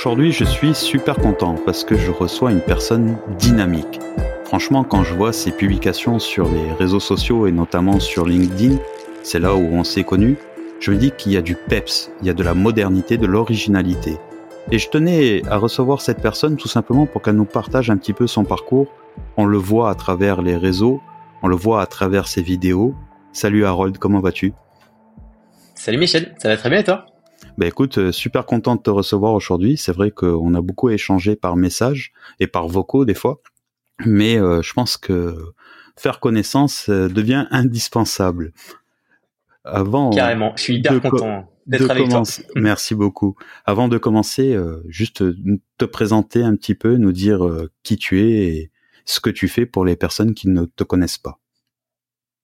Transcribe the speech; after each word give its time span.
Aujourd'hui, 0.00 0.32
je 0.32 0.44
suis 0.44 0.74
super 0.74 1.14
content 1.16 1.56
parce 1.66 1.84
que 1.84 1.94
je 1.94 2.10
reçois 2.10 2.52
une 2.52 2.62
personne 2.62 3.18
dynamique. 3.38 4.00
Franchement, 4.46 4.82
quand 4.82 5.04
je 5.04 5.12
vois 5.12 5.34
ses 5.34 5.52
publications 5.52 6.18
sur 6.18 6.48
les 6.48 6.72
réseaux 6.72 7.00
sociaux 7.00 7.46
et 7.46 7.52
notamment 7.52 8.00
sur 8.00 8.24
LinkedIn, 8.24 8.78
c'est 9.22 9.38
là 9.38 9.54
où 9.54 9.60
on 9.60 9.84
s'est 9.84 10.04
connu, 10.04 10.38
je 10.80 10.90
me 10.90 10.96
dis 10.96 11.10
qu'il 11.10 11.32
y 11.32 11.36
a 11.36 11.42
du 11.42 11.54
peps, 11.54 12.10
il 12.22 12.26
y 12.26 12.30
a 12.30 12.32
de 12.32 12.42
la 12.42 12.54
modernité, 12.54 13.18
de 13.18 13.26
l'originalité. 13.26 14.16
Et 14.70 14.78
je 14.78 14.88
tenais 14.88 15.42
à 15.50 15.58
recevoir 15.58 16.00
cette 16.00 16.22
personne 16.22 16.56
tout 16.56 16.66
simplement 16.66 17.04
pour 17.04 17.20
qu'elle 17.20 17.36
nous 17.36 17.44
partage 17.44 17.90
un 17.90 17.98
petit 17.98 18.14
peu 18.14 18.26
son 18.26 18.44
parcours. 18.44 18.86
On 19.36 19.44
le 19.44 19.58
voit 19.58 19.90
à 19.90 19.94
travers 19.94 20.40
les 20.40 20.56
réseaux, 20.56 21.02
on 21.42 21.48
le 21.48 21.56
voit 21.56 21.82
à 21.82 21.86
travers 21.86 22.26
ses 22.26 22.40
vidéos. 22.40 22.94
Salut 23.34 23.66
Harold, 23.66 23.98
comment 23.98 24.20
vas-tu? 24.20 24.54
Salut 25.74 25.98
Michel, 25.98 26.34
ça 26.38 26.48
va 26.48 26.56
très 26.56 26.70
bien 26.70 26.78
et 26.78 26.84
toi? 26.84 27.09
Ben 27.58 27.66
écoute, 27.66 27.98
euh, 27.98 28.12
super 28.12 28.46
content 28.46 28.76
de 28.76 28.82
te 28.82 28.90
recevoir 28.90 29.34
aujourd'hui. 29.34 29.76
C'est 29.76 29.92
vrai 29.92 30.10
qu'on 30.10 30.54
a 30.54 30.60
beaucoup 30.60 30.88
échangé 30.90 31.36
par 31.36 31.56
message 31.56 32.12
et 32.38 32.46
par 32.46 32.68
vocaux 32.68 33.04
des 33.04 33.14
fois, 33.14 33.40
mais 34.04 34.38
euh, 34.38 34.62
je 34.62 34.72
pense 34.72 34.96
que 34.96 35.52
faire 35.96 36.20
connaissance 36.20 36.88
euh, 36.88 37.08
devient 37.08 37.46
indispensable. 37.50 38.52
Avant 39.64 40.10
carrément, 40.10 40.54
je 40.56 40.62
suis 40.62 40.76
hyper 40.76 41.00
content 41.00 41.50
d'être 41.66 41.90
avec 41.90 42.08
toi. 42.08 42.22
Merci 42.54 42.94
beaucoup. 42.94 43.36
Avant 43.66 43.88
de 43.88 43.98
commencer, 43.98 44.56
juste 44.88 45.22
te 45.76 45.84
présenter 45.84 46.42
un 46.42 46.56
petit 46.56 46.74
peu, 46.74 46.96
nous 46.96 47.12
dire 47.12 47.46
qui 47.82 47.98
tu 47.98 48.22
es 48.22 48.46
et 48.46 48.70
ce 49.04 49.20
que 49.20 49.28
tu 49.28 49.48
fais 49.48 49.66
pour 49.66 49.84
les 49.84 49.96
personnes 49.96 50.32
qui 50.32 50.48
ne 50.48 50.64
te 50.64 50.82
connaissent 50.82 51.18
pas. 51.18 51.38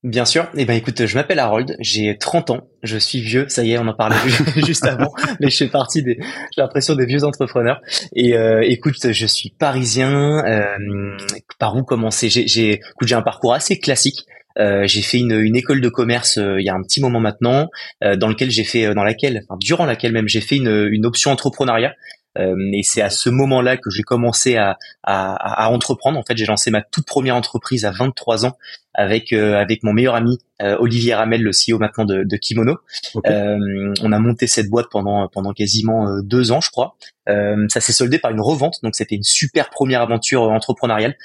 Bien 0.06 0.24
sûr. 0.24 0.46
Eh 0.56 0.64
ben 0.64 0.74
écoute, 0.74 1.04
je 1.04 1.14
m'appelle 1.16 1.40
Harold, 1.40 1.74
j'ai 1.80 2.16
30 2.16 2.50
ans, 2.50 2.68
je 2.84 2.96
suis 2.96 3.18
vieux, 3.18 3.46
ça 3.48 3.64
y 3.64 3.72
est, 3.72 3.78
on 3.78 3.88
en 3.88 3.92
parlait 3.92 4.14
juste 4.64 4.86
avant, 4.86 5.12
mais 5.40 5.50
je 5.50 5.56
fais 5.56 5.66
partie 5.66 6.00
des 6.04 6.16
j'ai 6.20 6.62
l'impression 6.62 6.94
des 6.94 7.06
vieux 7.06 7.24
entrepreneurs. 7.24 7.80
Et 8.14 8.36
euh, 8.36 8.62
écoute, 8.62 8.94
je 9.10 9.26
suis 9.26 9.50
parisien, 9.50 10.44
euh, 10.46 11.16
par 11.58 11.74
où 11.74 11.82
commencer? 11.82 12.28
J'ai 12.28 12.46
j'ai 12.46 12.74
écoute, 12.74 13.08
j'ai 13.08 13.16
un 13.16 13.22
parcours 13.22 13.52
assez 13.52 13.80
classique. 13.80 14.20
Euh, 14.60 14.86
j'ai 14.86 15.02
fait 15.02 15.18
une, 15.18 15.32
une, 15.32 15.56
école 15.56 15.80
de 15.80 15.88
commerce 15.88 16.36
il 16.36 16.64
y 16.64 16.68
a 16.68 16.74
un 16.74 16.82
petit 16.82 17.00
moment 17.00 17.18
maintenant, 17.18 17.68
dans 18.00 18.28
lequel 18.28 18.52
j'ai 18.52 18.64
fait, 18.64 18.94
dans 18.94 19.02
laquelle, 19.02 19.42
enfin, 19.42 19.58
durant 19.60 19.86
laquelle 19.86 20.12
même 20.12 20.28
j'ai 20.28 20.40
fait 20.40 20.56
une, 20.56 20.86
une 20.88 21.04
option 21.04 21.32
entrepreneuriat. 21.32 21.94
et 22.38 22.82
c'est 22.84 23.02
à 23.02 23.10
ce 23.10 23.28
moment-là 23.28 23.76
que 23.76 23.90
j'ai 23.90 24.04
commencé 24.04 24.56
à, 24.56 24.78
à, 25.02 25.64
à, 25.64 25.68
entreprendre. 25.68 26.16
En 26.16 26.22
fait, 26.22 26.36
j'ai 26.36 26.46
lancé 26.46 26.70
ma 26.70 26.80
toute 26.80 27.06
première 27.06 27.34
entreprise 27.34 27.84
à 27.84 27.90
23 27.90 28.46
ans 28.46 28.56
avec 28.96 29.32
euh, 29.32 29.56
avec 29.56 29.82
mon 29.82 29.92
meilleur 29.92 30.14
ami 30.14 30.38
Olivier 30.60 31.14
Ramel, 31.14 31.42
le 31.42 31.50
CEO 31.50 31.78
maintenant 31.78 32.04
de, 32.04 32.24
de 32.24 32.36
Kimono. 32.36 32.78
Euh, 33.26 33.94
on 34.02 34.12
a 34.12 34.18
monté 34.18 34.46
cette 34.46 34.68
boîte 34.68 34.86
pendant 34.90 35.28
pendant 35.28 35.52
quasiment 35.52 36.20
deux 36.22 36.50
ans, 36.50 36.60
je 36.60 36.70
crois. 36.70 36.96
ça 37.26 37.80
s'est 37.80 37.92
soldé 37.92 38.18
par 38.18 38.30
une 38.30 38.40
revente, 38.40 38.76
donc 38.82 38.96
c'était 38.96 39.16
une 39.16 39.22
super 39.22 39.68
première 39.68 40.00
aventure 40.00 40.42
entrepreneuriale. 40.42 41.16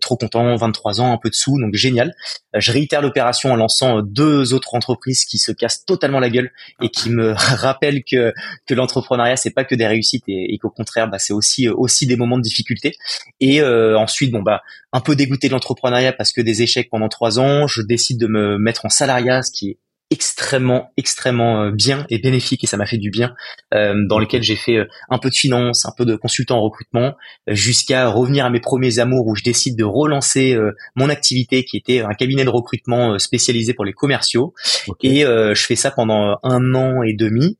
trop 0.00 0.16
content, 0.16 0.54
23 0.56 1.00
ans, 1.00 1.12
un 1.12 1.18
peu 1.18 1.30
de 1.30 1.34
sous, 1.34 1.60
donc 1.60 1.74
génial. 1.74 2.14
je 2.54 2.70
réitère 2.70 3.02
l'opération 3.02 3.52
en 3.52 3.56
lançant 3.56 4.02
deux 4.02 4.54
autres 4.54 4.74
entreprises 4.74 5.24
qui 5.24 5.38
se 5.38 5.50
cassent 5.50 5.84
totalement 5.84 6.20
la 6.20 6.30
gueule 6.30 6.50
et 6.80 6.90
qui 6.90 7.10
me 7.10 7.32
rappellent 7.36 8.04
que 8.04 8.32
que 8.66 8.74
l'entrepreneuriat 8.74 9.36
c'est 9.36 9.50
pas 9.50 9.64
que 9.64 9.74
des 9.74 9.86
réussites 9.86 10.24
et, 10.28 10.54
et 10.54 10.58
qu'au 10.58 10.70
contraire 10.70 11.08
bah, 11.08 11.18
c'est 11.18 11.32
aussi 11.32 11.68
aussi 11.68 12.06
des 12.06 12.16
moments 12.16 12.38
de 12.38 12.42
difficulté. 12.42 12.94
Et 13.40 13.62
ensuite 13.62 14.30
bon 14.30 14.42
bah 14.42 14.62
un 14.92 15.00
peu 15.00 15.14
dégoûté 15.14 15.48
de 15.48 15.52
l'entrepreneuriat 15.52 16.12
parce 16.12 16.32
que 16.32 16.40
des 16.40 16.62
échecs 16.62 16.90
pendant 16.90 17.08
trois 17.08 17.38
ans, 17.38 17.66
je 17.66 17.82
décide 17.82 18.18
de 18.18 18.26
me 18.26 18.58
mettre 18.60 18.84
en 18.84 18.88
salariat, 18.88 19.42
ce 19.42 19.50
qui 19.52 19.70
est 19.70 19.78
extrêmement 20.10 20.90
extrêmement 20.96 21.62
euh, 21.62 21.70
bien 21.70 22.04
et 22.10 22.18
bénéfique 22.18 22.64
et 22.64 22.66
ça 22.66 22.76
m'a 22.76 22.86
fait 22.86 22.98
du 22.98 23.10
bien 23.10 23.34
euh, 23.74 23.94
dans 24.08 24.18
lequel 24.18 24.42
j'ai 24.42 24.56
fait 24.56 24.76
euh, 24.76 24.86
un 25.08 25.18
peu 25.18 25.30
de 25.30 25.34
finance 25.34 25.86
un 25.86 25.92
peu 25.96 26.04
de 26.04 26.16
consultant 26.16 26.58
en 26.58 26.62
recrutement 26.62 27.14
jusqu'à 27.46 28.08
revenir 28.08 28.44
à 28.44 28.50
mes 28.50 28.60
premiers 28.60 28.98
amours 28.98 29.26
où 29.28 29.36
je 29.36 29.44
décide 29.44 29.78
de 29.78 29.84
relancer 29.84 30.56
mon 30.96 31.08
activité 31.08 31.64
qui 31.64 31.76
était 31.76 32.00
un 32.00 32.14
cabinet 32.14 32.44
de 32.44 32.50
recrutement 32.50 33.18
spécialisé 33.18 33.72
pour 33.72 33.84
les 33.84 33.92
commerciaux. 33.92 34.54
Et 35.02 35.20
je 35.22 35.64
fais 35.66 35.76
ça 35.76 35.90
pendant 35.90 36.38
un 36.42 36.74
an 36.74 37.02
et 37.02 37.14
demi 37.14 37.58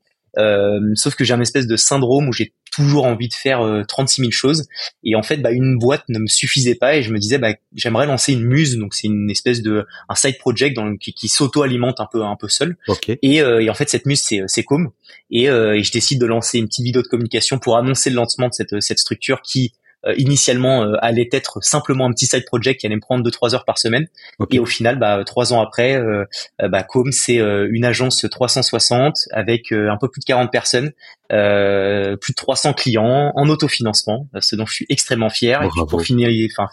sauf 0.94 1.14
que 1.14 1.24
j'ai 1.24 1.34
un 1.34 1.40
espèce 1.40 1.66
de 1.66 1.76
syndrome 1.76 2.28
où 2.28 2.32
j'ai 2.32 2.52
toujours 2.80 3.04
envie 3.04 3.28
de 3.28 3.34
faire 3.34 3.60
36 3.86 4.20
euh, 4.20 4.24
000 4.24 4.30
choses. 4.30 4.68
Et 5.04 5.14
en 5.14 5.22
fait, 5.22 5.38
bah, 5.38 5.50
une 5.50 5.78
boîte 5.78 6.04
ne 6.08 6.18
me 6.18 6.26
suffisait 6.26 6.74
pas 6.74 6.96
et 6.96 7.02
je 7.02 7.12
me 7.12 7.18
disais, 7.18 7.38
bah, 7.38 7.54
j'aimerais 7.74 8.06
lancer 8.06 8.32
une 8.32 8.44
muse. 8.44 8.76
Donc 8.78 8.94
c'est 8.94 9.06
une 9.06 9.30
espèce 9.30 9.62
de 9.62 9.86
un 10.08 10.14
side 10.14 10.38
project 10.38 10.76
dans 10.76 10.96
qui, 10.96 11.12
qui 11.12 11.28
s'auto-alimente 11.28 12.00
un 12.00 12.08
peu 12.10 12.22
un 12.22 12.36
peu 12.36 12.48
seul. 12.48 12.76
Et, 13.22 13.42
euh, 13.42 13.60
et, 13.62 13.70
en 13.70 13.74
fait, 13.74 13.88
cette 13.88 14.06
muse 14.06 14.22
c'est 14.22 14.42
c'est 14.46 14.64
Com. 14.64 14.90
Et, 15.30 15.48
euh, 15.48 15.76
et 15.76 15.82
je 15.82 15.92
décide 15.92 16.20
de 16.20 16.26
lancer 16.26 16.58
une 16.58 16.66
petite 16.66 16.84
vidéo 16.84 17.02
de 17.02 17.08
communication 17.08 17.58
pour 17.58 17.76
annoncer 17.76 18.10
le 18.10 18.16
lancement 18.16 18.48
de 18.48 18.54
cette 18.54 18.80
cette 18.80 18.98
structure 18.98 19.42
qui 19.42 19.72
initialement 20.16 20.82
euh, 20.82 20.94
allait 21.00 21.28
être 21.32 21.62
simplement 21.62 22.06
un 22.06 22.12
petit 22.12 22.26
side 22.26 22.44
project 22.44 22.80
qui 22.80 22.86
allait 22.86 22.96
me 22.96 23.00
prendre 23.00 23.28
2-3 23.28 23.54
heures 23.54 23.64
par 23.64 23.78
semaine. 23.78 24.06
Et 24.50 24.58
au 24.58 24.66
final, 24.66 24.98
bah, 24.98 25.22
trois 25.24 25.52
ans 25.52 25.60
après, 25.60 25.96
euh, 25.96 26.24
bah, 26.58 26.82
Com, 26.82 27.12
c'est 27.12 27.36
une 27.36 27.84
agence 27.84 28.26
360 28.30 29.14
avec 29.32 29.72
un 29.72 29.96
peu 30.00 30.08
plus 30.08 30.20
de 30.20 30.24
40 30.24 30.50
personnes, 30.50 30.92
plus 31.28 31.36
de 31.36 32.36
300 32.36 32.72
clients 32.72 33.32
en 33.34 33.48
autofinancement, 33.48 34.26
ce 34.40 34.56
dont 34.56 34.66
je 34.66 34.74
suis 34.74 34.86
extrêmement 34.88 35.30
fier. 35.30 35.62
et 35.62 35.68
puis 35.68 35.80
pour 35.88 36.02
finir, 36.02 36.30
enfin, 36.50 36.68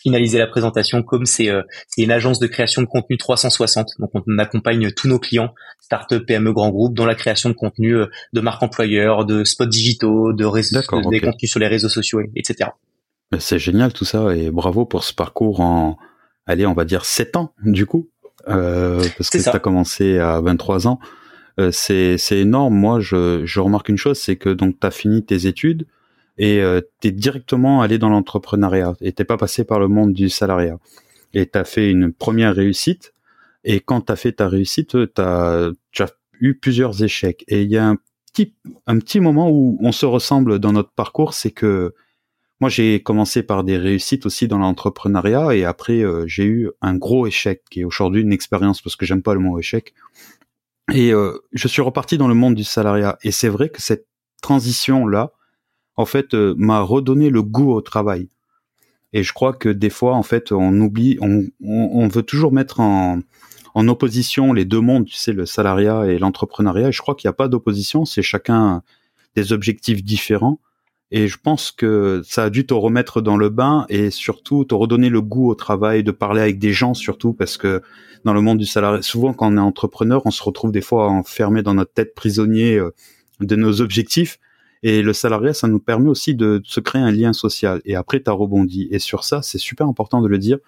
finaliser 0.00 0.38
la 0.38 0.46
présentation, 0.46 1.02
comme 1.02 1.26
c'est 1.26 1.48
euh, 1.48 1.62
c'est 1.88 2.02
une 2.02 2.10
agence 2.10 2.38
de 2.38 2.46
création 2.46 2.82
de 2.82 2.86
contenu 2.86 3.16
360. 3.16 3.88
Donc 3.98 4.10
on 4.14 4.38
accompagne 4.38 4.90
tous 4.92 5.08
nos 5.08 5.18
clients, 5.18 5.54
start-up, 5.80 6.24
PME, 6.26 6.52
grands 6.52 6.70
groupes, 6.70 6.94
dans 6.94 7.06
la 7.06 7.14
création 7.14 7.48
de 7.48 7.54
contenu 7.54 7.96
euh, 7.96 8.06
de 8.32 8.40
marques 8.40 8.62
employeurs, 8.62 9.24
de 9.24 9.44
spots 9.44 9.66
digitaux, 9.66 10.32
de 10.32 10.44
réseaux, 10.44 10.80
des 11.10 11.20
contenus 11.20 11.50
sur 11.50 11.60
les 11.60 11.68
réseaux 11.68 11.88
sociaux, 11.88 12.20
etc. 12.36 12.70
C'est 13.38 13.58
génial 13.58 13.92
tout 13.92 14.04
ça 14.04 14.34
et 14.34 14.50
bravo 14.50 14.84
pour 14.84 15.04
ce 15.04 15.14
parcours 15.14 15.60
en, 15.60 15.96
allez, 16.46 16.66
on 16.66 16.74
va 16.74 16.84
dire 16.84 17.04
7 17.04 17.36
ans 17.36 17.52
du 17.64 17.86
coup, 17.86 18.08
euh, 18.48 19.04
parce 19.16 19.30
que 19.30 19.38
tu 19.38 19.48
as 19.48 19.58
commencé 19.58 20.18
à 20.18 20.40
23 20.40 20.88
ans. 20.88 20.98
Euh, 21.58 21.70
c'est 21.72 22.18
énorme. 22.32 22.74
Moi, 22.74 23.00
je, 23.00 23.44
je 23.44 23.60
remarque 23.60 23.88
une 23.88 23.98
chose, 23.98 24.18
c'est 24.18 24.36
que 24.36 24.48
donc 24.48 24.80
tu 24.80 24.86
as 24.86 24.90
fini 24.90 25.24
tes 25.24 25.46
études, 25.46 25.86
et 26.40 26.62
euh, 26.62 26.80
tu 27.00 27.08
es 27.08 27.10
directement 27.12 27.82
allé 27.82 27.98
dans 27.98 28.08
l'entrepreneuriat 28.08 28.94
et 29.02 29.12
t'es 29.12 29.24
pas 29.24 29.36
passé 29.36 29.62
par 29.62 29.78
le 29.78 29.88
monde 29.88 30.14
du 30.14 30.30
salariat. 30.30 30.78
Et 31.34 31.46
tu 31.46 31.58
as 31.58 31.64
fait 31.64 31.90
une 31.90 32.12
première 32.14 32.54
réussite 32.54 33.12
et 33.62 33.80
quand 33.80 34.00
tu 34.00 34.12
as 34.12 34.16
fait 34.16 34.32
ta 34.32 34.48
réussite, 34.48 34.96
tu 35.14 35.20
as, 35.20 35.70
eu 36.42 36.54
plusieurs 36.54 37.02
échecs 37.04 37.44
et 37.48 37.62
il 37.62 37.70
y 37.70 37.76
a 37.76 37.94
un 38.86 38.98
petit 38.98 39.20
moment 39.20 39.50
où 39.50 39.76
on 39.82 39.92
se 39.92 40.06
ressemble 40.06 40.58
dans 40.58 40.72
notre 40.72 40.92
parcours, 40.92 41.34
c'est 41.34 41.50
que 41.50 41.94
moi 42.58 42.70
j'ai 42.70 43.02
commencé 43.02 43.42
par 43.42 43.62
des 43.62 43.76
réussites 43.76 44.24
aussi 44.24 44.48
dans 44.48 44.56
l'entrepreneuriat 44.56 45.54
et 45.54 45.66
après 45.66 46.00
euh, 46.00 46.26
j'ai 46.26 46.46
eu 46.46 46.70
un 46.80 46.94
gros 46.94 47.26
échec 47.26 47.62
qui 47.70 47.80
est 47.80 47.84
aujourd'hui 47.84 48.22
une 48.22 48.32
expérience 48.32 48.80
parce 48.80 48.96
que 48.96 49.04
j'aime 49.04 49.22
pas 49.22 49.34
le 49.34 49.40
mot 49.40 49.58
échec. 49.58 49.92
Et 50.94 51.12
euh, 51.12 51.38
je 51.52 51.68
suis 51.68 51.82
reparti 51.82 52.16
dans 52.16 52.28
le 52.28 52.34
monde 52.34 52.54
du 52.54 52.64
salariat 52.64 53.18
et 53.22 53.30
c'est 53.30 53.50
vrai 53.50 53.68
que 53.68 53.82
cette 53.82 54.06
transition 54.40 55.06
là, 55.06 55.32
en 56.00 56.06
fait, 56.06 56.34
euh, 56.34 56.54
m'a 56.56 56.80
redonné 56.80 57.30
le 57.30 57.42
goût 57.42 57.72
au 57.72 57.80
travail. 57.80 58.28
Et 59.12 59.22
je 59.22 59.32
crois 59.32 59.52
que 59.52 59.68
des 59.68 59.90
fois, 59.90 60.14
en 60.14 60.22
fait, 60.22 60.52
on 60.52 60.78
oublie, 60.80 61.18
on, 61.20 62.08
veut 62.08 62.22
toujours 62.22 62.52
mettre 62.52 62.80
en, 62.80 63.20
opposition 63.74 64.52
les 64.52 64.64
deux 64.64 64.80
mondes, 64.80 65.06
tu 65.06 65.14
sais, 65.14 65.32
le 65.32 65.46
salariat 65.46 66.06
et 66.06 66.18
l'entrepreneuriat. 66.18 66.88
Et 66.88 66.92
je 66.92 67.02
crois 67.02 67.14
qu'il 67.14 67.26
n'y 67.28 67.30
a 67.30 67.34
pas 67.34 67.48
d'opposition, 67.48 68.04
c'est 68.04 68.22
chacun 68.22 68.82
des 69.36 69.52
objectifs 69.52 70.04
différents. 70.04 70.60
Et 71.12 71.26
je 71.26 71.38
pense 71.42 71.72
que 71.72 72.22
ça 72.24 72.44
a 72.44 72.50
dû 72.50 72.66
te 72.66 72.74
remettre 72.74 73.20
dans 73.20 73.36
le 73.36 73.48
bain 73.48 73.84
et 73.88 74.10
surtout 74.10 74.64
te 74.64 74.74
redonner 74.74 75.08
le 75.08 75.20
goût 75.20 75.50
au 75.50 75.56
travail, 75.56 76.04
de 76.04 76.12
parler 76.12 76.40
avec 76.40 76.60
des 76.60 76.72
gens 76.72 76.94
surtout, 76.94 77.32
parce 77.32 77.56
que 77.56 77.82
dans 78.24 78.32
le 78.32 78.40
monde 78.40 78.58
du 78.58 78.66
salariat, 78.66 79.02
souvent 79.02 79.32
quand 79.32 79.52
on 79.52 79.56
est 79.56 79.60
entrepreneur, 79.60 80.22
on 80.24 80.30
se 80.30 80.42
retrouve 80.42 80.70
des 80.70 80.82
fois 80.82 81.08
enfermé 81.08 81.62
dans 81.62 81.74
notre 81.74 81.92
tête 81.92 82.14
prisonnier 82.14 82.76
euh, 82.76 82.94
de 83.40 83.56
nos 83.56 83.80
objectifs. 83.80 84.38
Et 84.82 85.02
le 85.02 85.12
salariat, 85.12 85.52
ça 85.52 85.68
nous 85.68 85.78
permet 85.78 86.08
aussi 86.08 86.34
de, 86.34 86.62
se 86.64 86.80
créer 86.80 87.02
un 87.02 87.10
lien 87.10 87.32
social. 87.32 87.82
Et 87.84 87.96
après, 87.96 88.22
tu 88.22 88.30
as 88.30 88.32
rebondi. 88.32 88.88
Et 88.90 88.98
sur 88.98 89.24
ça, 89.24 89.42
c'est 89.42 89.58
super 89.58 89.86
important 89.86 90.22
de 90.22 90.28
le 90.28 90.38
dire 90.38 90.58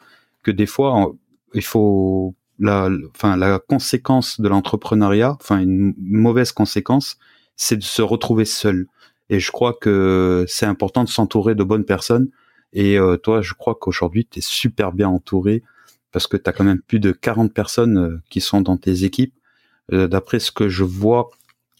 que 0.42 0.50
des 0.50 0.66
fois, 0.66 1.12
il 1.54 1.62
faut 1.62 2.34
la, 2.58 2.90
enfin, 3.14 3.36
la 3.36 3.58
conséquence 3.58 4.40
de 4.40 4.48
l'entrepreneuriat, 4.48 5.36
enfin, 5.40 5.60
une 5.60 5.94
mauvaise 5.98 6.52
conséquence, 6.52 7.16
c'est 7.56 7.76
de 7.76 7.82
se 7.82 8.02
retrouver 8.02 8.44
seul. 8.44 8.86
Et 9.30 9.40
je 9.40 9.50
crois 9.50 9.72
que 9.72 10.44
c'est 10.48 10.66
important 10.66 11.04
de 11.04 11.08
s'entourer 11.08 11.54
de 11.54 11.64
bonnes 11.64 11.84
personnes. 11.84 12.28
Et 12.72 12.98
euh, 12.98 13.16
toi, 13.16 13.40
je 13.40 13.54
crois 13.54 13.74
qu'aujourd'hui, 13.74 14.26
tu 14.26 14.38
es 14.38 14.42
super 14.42 14.92
bien 14.92 15.08
entouré 15.08 15.62
parce 16.10 16.26
que 16.26 16.36
tu 16.36 16.48
as 16.48 16.52
quand 16.52 16.64
même 16.64 16.82
plus 16.82 17.00
de 17.00 17.12
40 17.12 17.52
personnes 17.52 17.98
euh, 17.98 18.22
qui 18.28 18.40
sont 18.40 18.60
dans 18.60 18.76
tes 18.76 19.04
équipes. 19.04 19.34
Euh, 19.92 20.06
d'après 20.06 20.38
ce 20.38 20.52
que 20.52 20.68
je 20.68 20.84
vois 20.84 21.30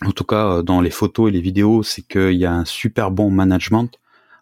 en 0.07 0.13
tout 0.13 0.25
cas 0.25 0.59
euh, 0.59 0.63
dans 0.63 0.81
les 0.81 0.91
photos 0.91 1.29
et 1.29 1.33
les 1.33 1.41
vidéos, 1.41 1.83
c'est 1.83 2.03
qu'il 2.03 2.35
y 2.35 2.47
a 2.47 2.53
un 2.53 2.65
super 2.65 3.11
bon 3.11 3.31
management. 3.31 3.91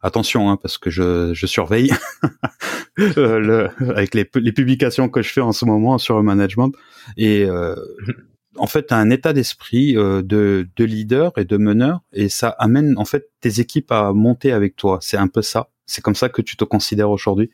Attention, 0.02 0.50
hein, 0.50 0.56
parce 0.56 0.78
que 0.78 0.88
je, 0.88 1.34
je 1.34 1.46
surveille 1.46 1.92
euh, 2.98 3.38
le, 3.38 3.90
avec 3.90 4.14
les, 4.14 4.28
les, 4.36 4.52
publications 4.52 5.10
que 5.10 5.20
je 5.20 5.30
fais 5.30 5.42
en 5.42 5.52
ce 5.52 5.66
moment 5.66 5.98
sur 5.98 6.16
le 6.16 6.22
management. 6.22 6.72
Et 7.18 7.44
euh, 7.44 7.76
en 8.56 8.66
fait, 8.66 8.92
un 8.92 9.10
état 9.10 9.34
d'esprit 9.34 9.94
de, 9.94 10.22
de 10.74 10.84
leader 10.84 11.32
et 11.36 11.44
de 11.44 11.56
meneur, 11.58 12.00
et 12.12 12.30
ça 12.30 12.48
amène 12.58 12.94
en 12.96 13.04
fait 13.04 13.28
tes 13.40 13.60
équipes 13.60 13.92
à 13.92 14.12
monter 14.12 14.52
avec 14.52 14.74
toi. 14.74 14.98
C'est 15.02 15.18
un 15.18 15.28
peu 15.28 15.42
ça. 15.42 15.68
C'est 15.84 16.02
comme 16.02 16.14
ça 16.14 16.28
que 16.30 16.40
tu 16.40 16.56
te 16.56 16.64
considères 16.64 17.10
aujourd'hui. 17.10 17.50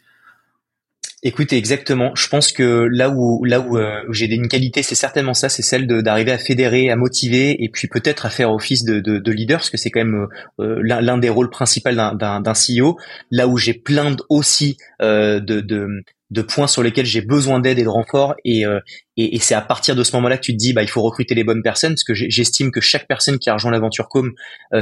Écoute, 1.22 1.54
exactement. 1.54 2.12
Je 2.14 2.28
pense 2.28 2.52
que 2.52 2.86
là 2.92 3.08
où 3.08 3.42
là 3.44 3.60
où, 3.60 3.78
euh, 3.78 4.02
j'ai 4.10 4.32
une 4.32 4.48
qualité, 4.48 4.82
c'est 4.82 4.94
certainement 4.94 5.32
ça, 5.32 5.48
c'est 5.48 5.62
celle 5.62 5.86
d'arriver 5.86 6.30
à 6.30 6.36
fédérer, 6.38 6.90
à 6.90 6.96
motiver, 6.96 7.56
et 7.64 7.70
puis 7.70 7.88
peut-être 7.88 8.26
à 8.26 8.30
faire 8.30 8.52
office 8.52 8.84
de, 8.84 9.00
de, 9.00 9.18
de 9.18 9.32
leader, 9.32 9.58
parce 9.58 9.70
que 9.70 9.78
c'est 9.78 9.90
quand 9.90 10.04
même 10.04 10.26
euh, 10.60 10.78
l'un 10.82 11.16
des 11.16 11.30
rôles 11.30 11.48
principaux 11.48 11.90
d'un 11.90 12.42
CEO. 12.52 12.98
Là 13.30 13.48
où 13.48 13.56
j'ai 13.56 13.72
plein 13.72 14.14
aussi 14.28 14.76
euh, 15.00 15.40
de, 15.40 15.62
de, 15.62 15.88
de 16.30 16.42
points 16.42 16.66
sur 16.66 16.82
lesquels 16.82 17.06
j'ai 17.06 17.22
besoin 17.22 17.60
d'aide 17.60 17.78
et 17.78 17.84
de 17.84 17.88
renfort, 17.88 18.34
et, 18.44 18.66
euh, 18.66 18.80
et, 19.16 19.36
et 19.36 19.38
c'est 19.38 19.54
à 19.54 19.62
partir 19.62 19.96
de 19.96 20.04
ce 20.04 20.14
moment-là 20.16 20.36
que 20.36 20.42
tu 20.42 20.52
te 20.52 20.58
dis, 20.58 20.74
bah 20.74 20.82
il 20.82 20.88
faut 20.90 21.02
recruter 21.02 21.34
les 21.34 21.44
bonnes 21.44 21.62
personnes, 21.62 21.92
parce 21.92 22.04
que 22.04 22.12
j'estime 22.14 22.70
que 22.70 22.82
chaque 22.82 23.08
personne 23.08 23.38
qui 23.38 23.48
a 23.48 23.54
rejoint 23.54 23.70
l'aventure 23.70 24.08
com, 24.08 24.32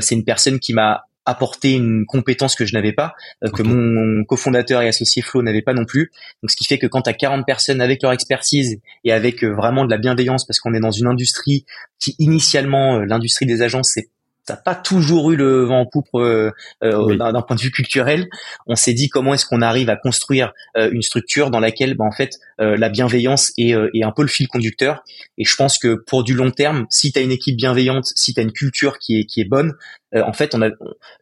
c'est 0.00 0.16
une 0.16 0.24
personne 0.24 0.58
qui 0.58 0.74
m'a 0.74 1.04
apporter 1.26 1.72
une 1.72 2.04
compétence 2.06 2.54
que 2.54 2.64
je 2.64 2.74
n'avais 2.74 2.92
pas, 2.92 3.14
euh, 3.44 3.50
que 3.50 3.62
mon 3.62 4.24
cofondateur 4.24 4.82
et 4.82 4.88
associé 4.88 5.22
Flo 5.22 5.42
n'avait 5.42 5.62
pas 5.62 5.72
non 5.72 5.84
plus. 5.84 6.10
Donc 6.42 6.50
ce 6.50 6.56
qui 6.56 6.64
fait 6.64 6.78
que 6.78 6.86
quand 6.86 7.02
tu 7.02 7.10
as 7.10 7.14
40 7.14 7.46
personnes 7.46 7.80
avec 7.80 8.02
leur 8.02 8.12
expertise 8.12 8.80
et 9.04 9.12
avec 9.12 9.42
euh, 9.42 9.54
vraiment 9.54 9.84
de 9.84 9.90
la 9.90 9.98
bienveillance 9.98 10.46
parce 10.46 10.60
qu'on 10.60 10.74
est 10.74 10.80
dans 10.80 10.90
une 10.90 11.06
industrie 11.06 11.64
qui 11.98 12.14
initialement 12.18 12.96
euh, 12.96 13.04
l'industrie 13.04 13.46
des 13.46 13.62
agences 13.62 13.92
c'est 13.94 14.08
n'a 14.48 14.56
pas 14.56 14.74
toujours 14.74 15.30
eu 15.32 15.36
le 15.36 15.64
vent 15.64 15.80
en 15.80 15.86
poupe 15.86 16.08
euh, 16.14 16.50
euh 16.82 17.16
d'un 17.16 17.42
point 17.42 17.56
de 17.56 17.60
vue 17.60 17.70
culturel. 17.70 18.28
On 18.66 18.76
s'est 18.76 18.92
dit 18.92 19.08
comment 19.08 19.34
est-ce 19.34 19.46
qu'on 19.46 19.62
arrive 19.62 19.88
à 19.88 19.96
construire 19.96 20.52
euh, 20.76 20.90
une 20.92 21.02
structure 21.02 21.50
dans 21.50 21.60
laquelle, 21.60 21.94
bah, 21.94 22.04
en 22.04 22.12
fait, 22.12 22.38
euh, 22.60 22.76
la 22.76 22.88
bienveillance 22.88 23.52
est, 23.56 23.70
est, 23.70 24.04
un 24.04 24.12
peu 24.12 24.22
le 24.22 24.28
fil 24.28 24.48
conducteur. 24.48 25.02
Et 25.38 25.44
je 25.44 25.56
pense 25.56 25.78
que 25.78 25.94
pour 25.94 26.24
du 26.24 26.34
long 26.34 26.50
terme, 26.50 26.86
si 26.90 27.12
tu 27.12 27.18
as 27.18 27.22
une 27.22 27.32
équipe 27.32 27.56
bienveillante, 27.56 28.06
si 28.14 28.34
tu 28.34 28.40
as 28.40 28.42
une 28.42 28.52
culture 28.52 28.98
qui 28.98 29.20
est, 29.20 29.24
qui 29.24 29.40
est 29.40 29.48
bonne, 29.48 29.74
en 30.22 30.32
fait, 30.32 30.54
on 30.54 30.62
a, 30.62 30.70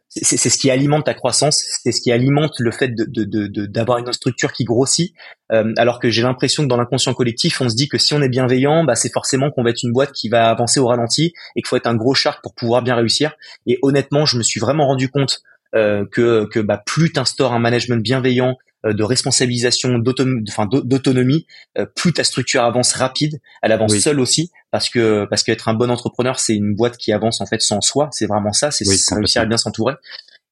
c'est 0.09 0.37
ce 0.37 0.57
qui 0.57 0.69
alimente 0.69 1.05
ta 1.05 1.13
croissance, 1.13 1.63
c'est 1.81 1.91
ce 1.91 2.01
qui 2.01 2.11
alimente 2.11 2.53
le 2.59 2.71
fait 2.71 2.89
de 2.89 3.65
d'avoir 3.65 4.01
de, 4.01 4.07
une 4.07 4.13
structure 4.13 4.51
qui 4.51 4.63
grossit. 4.63 5.13
Euh, 5.51 5.73
alors 5.77 5.99
que 5.99 6.09
j'ai 6.09 6.21
l'impression 6.21 6.63
que 6.63 6.67
dans 6.67 6.77
l'inconscient 6.77 7.13
collectif, 7.13 7.59
on 7.61 7.69
se 7.69 7.75
dit 7.75 7.87
que 7.87 7.97
si 7.97 8.13
on 8.13 8.21
est 8.21 8.29
bienveillant, 8.29 8.83
bah, 8.83 8.95
c'est 8.95 9.11
forcément 9.11 9.49
qu'on 9.51 9.63
va 9.63 9.71
être 9.71 9.83
une 9.83 9.91
boîte 9.91 10.11
qui 10.11 10.29
va 10.29 10.49
avancer 10.49 10.79
au 10.79 10.87
ralenti 10.87 11.33
et 11.55 11.61
qu'il 11.61 11.67
faut 11.67 11.77
être 11.77 11.87
un 11.87 11.95
gros 11.95 12.13
shark 12.13 12.41
pour 12.43 12.53
pouvoir 12.53 12.83
bien 12.83 12.95
réussir. 12.95 13.33
Et 13.65 13.79
honnêtement, 13.81 14.25
je 14.25 14.37
me 14.37 14.43
suis 14.43 14.59
vraiment 14.59 14.85
rendu 14.85 15.09
compte 15.09 15.41
euh, 15.75 16.05
que, 16.11 16.45
que 16.45 16.59
bah, 16.59 16.81
plus 16.85 17.11
tu 17.11 17.19
instaures 17.19 17.53
un 17.53 17.59
management 17.59 18.01
bienveillant, 18.01 18.51
euh, 18.51 18.72
de 18.91 19.03
responsabilisation, 19.03 19.97
d'autonomie, 19.97 21.45
euh, 21.77 21.85
plus 21.85 22.11
ta 22.13 22.23
structure 22.23 22.63
avance 22.63 22.93
rapide, 22.93 23.39
elle 23.61 23.71
avance 23.71 23.95
seule 23.97 24.19
aussi, 24.19 24.51
parce 24.71 24.89
que 24.89 25.25
parce 25.29 25.43
qu'être 25.43 25.69
un 25.69 25.73
bon 25.73 25.89
entrepreneur, 25.89 26.39
c'est 26.39 26.55
une 26.55 26.75
boîte 26.75 26.97
qui 26.97 27.13
avance 27.13 27.39
en 27.39 27.45
fait 27.45 27.61
sans 27.61 27.81
soi, 27.81 28.09
c'est 28.11 28.25
vraiment 28.25 28.51
ça, 28.51 28.71
c'est 28.71 28.85
réussir 29.15 29.41
à 29.41 29.45
bien 29.45 29.57
s'entourer. 29.57 29.93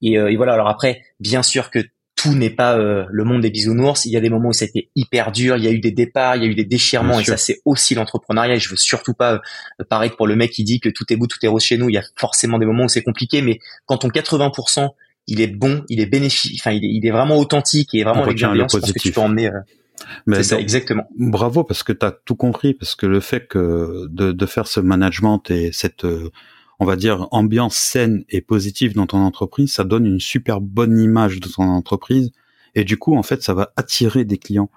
Et, 0.01 0.17
euh, 0.17 0.31
et, 0.31 0.37
voilà. 0.37 0.53
Alors 0.53 0.69
après, 0.69 1.01
bien 1.19 1.43
sûr 1.43 1.69
que 1.69 1.79
tout 2.15 2.33
n'est 2.35 2.51
pas 2.51 2.77
le 2.77 3.23
monde 3.23 3.41
des 3.41 3.49
bisounours. 3.49 4.05
Il 4.05 4.11
y 4.11 4.17
a 4.17 4.19
des 4.19 4.29
moments 4.29 4.49
où 4.49 4.53
ça 4.53 4.65
a 4.65 4.67
été 4.67 4.91
hyper 4.95 5.31
dur. 5.31 5.57
Il 5.57 5.63
y 5.63 5.67
a 5.67 5.71
eu 5.71 5.79
des 5.79 5.91
départs, 5.91 6.35
il 6.35 6.43
y 6.43 6.45
a 6.45 6.49
eu 6.49 6.53
des 6.53 6.65
déchirements, 6.65 7.19
et 7.19 7.23
ça 7.23 7.35
c'est 7.35 7.61
aussi 7.65 7.95
l'entrepreneuriat. 7.95 8.55
Et 8.55 8.59
je 8.59 8.69
veux 8.69 8.77
surtout 8.77 9.13
pas 9.13 9.41
paraître 9.89 10.17
pour 10.17 10.27
le 10.27 10.35
mec 10.35 10.51
qui 10.51 10.63
dit 10.63 10.79
que 10.79 10.89
tout 10.89 11.11
est 11.11 11.15
beau, 11.15 11.25
tout 11.25 11.39
est 11.41 11.47
rose 11.47 11.63
chez 11.63 11.77
nous. 11.77 11.89
Il 11.89 11.93
y 11.93 11.97
a 11.97 12.03
forcément 12.15 12.59
des 12.59 12.67
moments 12.67 12.83
où 12.83 12.89
c'est 12.89 13.01
compliqué, 13.01 13.41
mais 13.41 13.57
quand 13.87 13.97
ton 13.97 14.09
80% 14.09 14.89
il 15.27 15.41
est 15.41 15.47
bon, 15.47 15.83
il 15.89 15.99
est 15.99 16.05
bénéfique, 16.05 16.59
enfin 16.61 16.71
il 16.71 16.83
est, 16.83 16.89
il 16.89 17.05
est 17.05 17.11
vraiment 17.11 17.37
authentique 17.37 17.93
et 17.93 18.03
vraiment 18.03 18.23
avec 18.23 18.37
bienveillance 18.37 18.73
parce 18.73 18.91
que 18.91 18.99
tu 18.99 19.11
peux 19.11 19.21
emmener. 19.21 19.47
Euh, 19.47 20.33
c'est 20.33 20.43
ça, 20.43 20.59
exactement. 20.59 21.07
Bravo 21.17 21.63
parce 21.63 21.83
que 21.83 21.93
tu 21.93 22.05
as 22.05 22.11
tout 22.11 22.35
compris 22.35 22.73
parce 22.73 22.95
que 22.95 23.05
le 23.05 23.19
fait 23.19 23.47
que 23.47 24.07
de, 24.09 24.31
de 24.31 24.45
faire 24.45 24.67
ce 24.67 24.79
management 24.79 25.49
et 25.51 25.71
cette 25.71 26.05
euh, 26.05 26.31
on 26.79 26.85
va 26.85 26.95
dire 26.95 27.27
ambiance 27.31 27.75
saine 27.75 28.23
et 28.29 28.41
positive 28.41 28.95
dans 28.95 29.05
ton 29.05 29.19
entreprise, 29.19 29.71
ça 29.71 29.83
donne 29.83 30.05
une 30.05 30.19
super 30.19 30.59
bonne 30.59 30.97
image 30.99 31.39
de 31.39 31.47
ton 31.47 31.63
entreprise 31.63 32.31
et 32.73 32.83
du 32.83 32.97
coup 32.97 33.15
en 33.15 33.23
fait 33.23 33.43
ça 33.43 33.53
va 33.53 33.71
attirer 33.75 34.25
des 34.25 34.37
clients. 34.37 34.71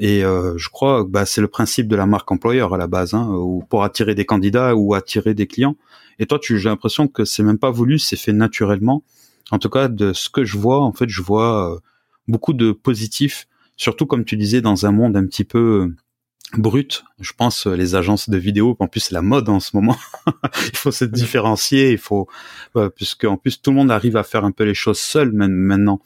Et 0.00 0.24
euh, 0.24 0.56
je 0.56 0.68
crois 0.68 1.04
bah, 1.08 1.26
c'est 1.26 1.40
le 1.40 1.48
principe 1.48 1.88
de 1.88 1.96
la 1.96 2.06
marque 2.06 2.30
employeur 2.30 2.72
à 2.72 2.78
la 2.78 2.86
base, 2.86 3.14
hein, 3.14 3.28
ou 3.32 3.64
pour 3.68 3.82
attirer 3.82 4.14
des 4.14 4.24
candidats 4.24 4.76
ou 4.76 4.94
attirer 4.94 5.34
des 5.34 5.48
clients. 5.48 5.76
Et 6.20 6.26
toi, 6.26 6.38
tu 6.40 6.58
j'ai 6.58 6.68
l'impression 6.68 7.08
que 7.08 7.24
c'est 7.24 7.42
même 7.42 7.58
pas 7.58 7.70
voulu, 7.70 7.98
c'est 7.98 8.16
fait 8.16 8.32
naturellement 8.32 9.02
en 9.50 9.58
tout 9.58 9.70
cas 9.70 9.88
de 9.88 10.12
ce 10.12 10.28
que 10.28 10.44
je 10.44 10.58
vois, 10.58 10.80
en 10.80 10.92
fait, 10.92 11.08
je 11.08 11.22
vois 11.22 11.72
euh, 11.72 11.78
beaucoup 12.26 12.52
de 12.52 12.72
positifs, 12.72 13.48
surtout 13.76 14.06
comme 14.06 14.24
tu 14.24 14.36
disais 14.36 14.60
dans 14.60 14.86
un 14.86 14.92
monde 14.92 15.16
un 15.16 15.26
petit 15.26 15.44
peu 15.44 15.58
euh, 15.58 15.96
brut. 16.58 17.04
Je 17.20 17.32
pense 17.32 17.66
euh, 17.66 17.74
les 17.74 17.94
agences 17.94 18.28
de 18.28 18.36
vidéo, 18.36 18.76
en 18.78 18.88
plus 18.88 19.00
c'est 19.00 19.14
la 19.14 19.22
mode 19.22 19.48
en 19.48 19.60
ce 19.60 19.74
moment. 19.74 19.96
il 20.72 20.76
faut 20.76 20.90
se 20.90 21.04
différencier, 21.04 21.92
il 21.92 21.98
faut 21.98 22.28
puisque 22.94 23.24
en 23.24 23.36
plus 23.36 23.60
tout 23.60 23.70
le 23.70 23.76
monde 23.76 23.90
arrive 23.90 24.16
à 24.16 24.22
faire 24.22 24.44
un 24.44 24.52
peu 24.52 24.64
les 24.64 24.74
choses 24.74 25.00
seul 25.00 25.32
même 25.32 25.52
maintenant. 25.52 26.00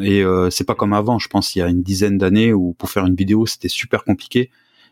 Et 0.00 0.22
euh, 0.22 0.50
c'est 0.50 0.64
pas 0.64 0.74
comme 0.74 0.92
avant. 0.92 1.18
Je 1.18 1.28
pense 1.28 1.54
il 1.54 1.60
y 1.60 1.62
a 1.62 1.68
une 1.68 1.82
dizaine 1.82 2.18
d'années 2.18 2.52
où 2.52 2.74
pour 2.74 2.90
faire 2.90 3.06
une 3.06 3.16
vidéo 3.16 3.46
c'était 3.46 3.68
super 3.68 4.04
compliqué. 4.04 4.50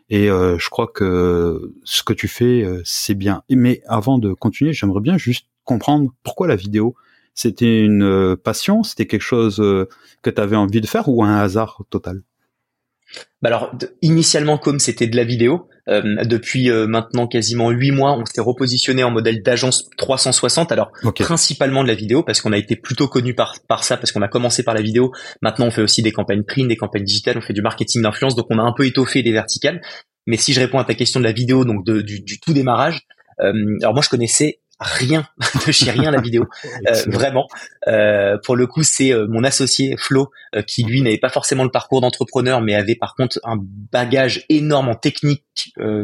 Et 0.09 0.27
je 0.27 0.69
crois 0.69 0.87
que 0.87 1.73
ce 1.83 2.01
que 2.01 2.13
tu 2.13 2.29
fais 2.29 2.65
c'est 2.85 3.13
bien. 3.13 3.43
Mais 3.49 3.81
avant 3.87 4.19
de 4.19 4.31
continuer, 4.31 4.71
j'aimerais 4.71 5.01
bien 5.01 5.17
juste 5.17 5.47
comprendre 5.65 6.13
pourquoi 6.23 6.47
la 6.47 6.55
vidéo. 6.55 6.95
C'était 7.37 7.81
une 7.81 8.03
euh, 8.03 8.35
passion? 8.35 8.81
C'était 8.81 9.05
quelque 9.05 9.21
chose 9.21 9.59
euh, 9.59 9.87
que 10.23 10.31
tu 10.31 10.41
avais 10.41 10.55
envie 10.55 10.81
de 10.81 10.87
faire 10.87 11.07
ou 11.07 11.23
un 11.23 11.37
hasard 11.37 11.83
total? 11.91 12.23
Bah 13.43 13.49
alors 13.49 13.71
initialement 14.01 14.57
comme 14.57 14.79
c'était 14.79 15.05
de 15.05 15.15
la 15.15 15.23
vidéo, 15.23 15.69
euh, 15.87 16.25
depuis 16.25 16.69
maintenant 16.69 17.25
quasiment 17.27 17.69
huit 17.69 17.91
mois, 17.91 18.17
on 18.17 18.25
s'est 18.25 18.41
repositionné 18.41 19.03
en 19.03 19.11
modèle 19.11 19.43
d'agence 19.43 19.89
360. 19.97 20.73
Alors 20.73 20.91
principalement 21.15 21.83
de 21.83 21.87
la 21.87 21.93
vidéo 21.93 22.23
parce 22.23 22.41
qu'on 22.41 22.51
a 22.51 22.57
été 22.57 22.75
plutôt 22.75 23.07
connu 23.07 23.33
par 23.33 23.55
par 23.69 23.85
ça 23.85 23.95
parce 23.95 24.11
qu'on 24.11 24.23
a 24.23 24.27
commencé 24.27 24.63
par 24.63 24.73
la 24.73 24.81
vidéo. 24.81 25.13
Maintenant 25.41 25.67
on 25.67 25.71
fait 25.71 25.83
aussi 25.83 26.01
des 26.01 26.11
campagnes 26.11 26.43
print, 26.43 26.67
des 26.67 26.75
campagnes 26.75 27.05
digitales, 27.05 27.37
on 27.37 27.41
fait 27.41 27.53
du 27.53 27.61
marketing 27.61 28.01
d'influence, 28.01 28.35
donc 28.35 28.47
on 28.49 28.57
a 28.57 28.63
un 28.63 28.73
peu 28.75 28.85
étoffé 28.85 29.21
les 29.21 29.31
verticales. 29.31 29.81
Mais 30.25 30.35
si 30.35 30.51
je 30.51 30.59
réponds 30.59 30.79
à 30.79 30.83
ta 30.83 30.95
question 30.95 31.21
de 31.21 31.25
la 31.25 31.31
vidéo, 31.31 31.63
donc 31.63 31.85
du, 31.85 32.19
du, 32.21 32.39
tout 32.41 32.51
démarrage, 32.51 33.07
alors 33.39 33.93
moi 33.93 34.01
je 34.01 34.09
connaissais 34.09 34.59
rien 34.79 35.27
de 35.65 35.71
chez 35.71 35.91
rien 35.91 36.11
la 36.11 36.21
vidéo. 36.21 36.45
Euh, 36.87 37.03
vraiment. 37.07 37.47
Euh, 37.87 38.37
pour 38.43 38.55
le 38.55 38.67
coup 38.67 38.83
c'est 38.83 39.11
euh, 39.11 39.25
mon 39.29 39.43
associé 39.43 39.95
Flo 39.97 40.31
qui 40.67 40.83
lui 40.83 41.01
n'avait 41.01 41.17
pas 41.17 41.29
forcément 41.29 41.63
le 41.63 41.71
parcours 41.71 42.01
d'entrepreneur 42.01 42.61
mais 42.61 42.75
avait 42.75 42.95
par 42.95 43.15
contre 43.15 43.39
un 43.43 43.57
bagage 43.91 44.45
énorme 44.49 44.89
en 44.89 44.95
technique 44.95 45.43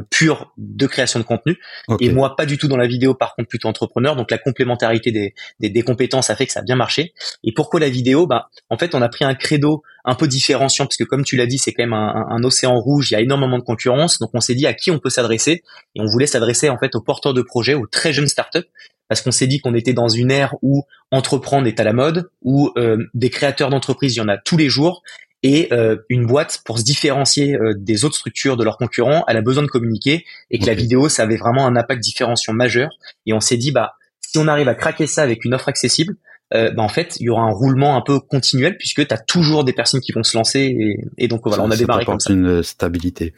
pure 0.10 0.52
de 0.58 0.88
création 0.88 1.20
de 1.20 1.26
contenu. 1.26 1.58
Et 2.00 2.12
moi 2.12 2.36
pas 2.36 2.46
du 2.46 2.58
tout 2.58 2.68
dans 2.68 2.78
la 2.78 2.88
vidéo 2.88 3.14
par 3.14 3.36
contre 3.36 3.50
plutôt 3.50 3.68
entrepreneur. 3.68 4.16
Donc 4.16 4.32
la 4.32 4.38
complémentarité 4.38 5.12
des, 5.12 5.34
des, 5.60 5.70
des, 5.70 5.84
compétences 5.84 6.30
a 6.30 6.36
fait 6.36 6.48
que 6.48 6.52
ça 6.52 6.62
a 6.62 6.64
bien 6.64 6.76
marché. 6.76 7.14
Et 7.44 7.54
pourquoi 7.54 7.80
la 7.80 7.90
vidéo? 7.90 8.26
Bah 8.26 8.50
en 8.70 8.78
fait 8.78 8.96
on 8.96 9.02
a 9.02 9.10
pris 9.10 9.26
un 9.26 9.36
credo 9.36 9.84
un 10.06 10.16
peu 10.16 10.28
différenciant 10.28 10.86
parce 10.86 10.98
que 10.98 11.04
comme 11.04 11.24
tu 11.24 11.38
l'as 11.38 11.46
dit 11.46 11.58
c'est 11.58 11.72
quand 11.72 11.84
même 11.84 11.94
un, 11.94 12.28
un, 12.30 12.44
océan 12.44 12.78
rouge 12.80 13.12
il 13.12 13.14
y 13.14 13.18
a 13.18 13.22
énormément 13.22 13.58
de 13.58 13.64
concurrence. 13.64 14.20
Donc 14.20 14.32
on 14.34 14.42
s'est 14.42 14.56
dit 14.56 14.68
à 14.68 14.74
qui 14.74 14.92
on 14.92 15.00
peut 15.00 15.10
s'adresser. 15.10 15.64
Et 15.96 16.02
on 16.02 16.06
voulait 16.06 16.28
s'adresser 16.28 16.70
en 16.70 16.78
fait 16.78 16.96
aux 16.96 17.02
porteurs 17.02 17.34
de 17.34 17.42
projets 17.42 17.74
aux 17.74 17.88
très 17.88 18.14
jeunes 18.14 18.28
startups. 18.28 18.68
Parce 19.08 19.22
qu'on 19.22 19.32
s'est 19.32 19.48
dit 19.48 19.60
qu'on 19.60 19.76
était 19.76 19.94
dans 19.94 20.08
une 20.08 20.32
ère 20.32 20.56
où 20.62 20.84
entreprendre 21.12 21.68
est 21.68 21.80
à 21.80 21.84
la 21.84 21.94
mode 21.94 22.30
où 22.42 22.72
euh, 22.78 22.98
des 23.14 23.30
créateurs 23.30 23.70
d'entreprises 23.70 24.16
il 24.16 24.20
y 24.20 24.22
en 24.22 24.28
a 24.28 24.38
tous 24.38 24.58
les 24.58 24.70
jours. 24.70 25.04
Et 25.46 25.68
euh, 25.74 25.98
une 26.08 26.26
boîte 26.26 26.62
pour 26.66 26.80
se 26.80 26.84
différencier 26.84 27.56
euh, 27.56 27.74
des 27.78 28.06
autres 28.06 28.16
structures 28.16 28.56
de 28.56 28.64
leurs 28.64 28.78
concurrents 28.78 29.26
elle 29.28 29.36
a 29.36 29.42
besoin 29.42 29.64
de 29.64 29.68
communiquer 29.68 30.26
et 30.52 30.58
que 30.58 30.66
la 30.66 30.74
vidéo 30.74 31.10
ça 31.10 31.24
avait 31.24 31.36
vraiment 31.36 31.68
un 31.68 31.76
impact 31.76 32.02
différenciant 32.02 32.54
majeur. 32.54 32.90
Et 33.26 33.34
on 33.34 33.42
s'est 33.42 33.58
dit 33.58 33.72
bah 33.72 33.96
si 34.22 34.38
on 34.38 34.48
arrive 34.48 34.68
à 34.68 34.76
craquer 34.76 35.06
ça 35.06 35.22
avec 35.22 35.46
une 35.46 35.54
offre 35.54 35.70
accessible 35.70 36.16
euh, 36.54 36.72
bah, 36.72 36.84
en 36.84 36.90
fait, 36.90 37.18
il 37.20 37.24
y 37.24 37.30
aura 37.30 37.44
un 37.44 37.52
roulement 37.52 37.96
un 37.96 38.02
peu 38.02 38.20
continuel 38.20 38.78
puisque 38.78 39.06
tu 39.08 39.14
as 39.14 39.18
toujours 39.18 39.64
des 39.64 39.74
personnes 39.74 40.02
qui 40.02 40.12
vont 40.12 40.24
se 40.24 40.38
lancer 40.38 40.60
et, 40.60 40.98
et 41.18 41.28
donc 41.28 41.42
voilà, 41.46 41.64
on 41.64 41.72
a 41.72 41.76
démarré 41.76 42.06
comme 42.06 42.20
ça. 42.20 42.34
une 42.34 42.64
stabilité. 42.64 43.34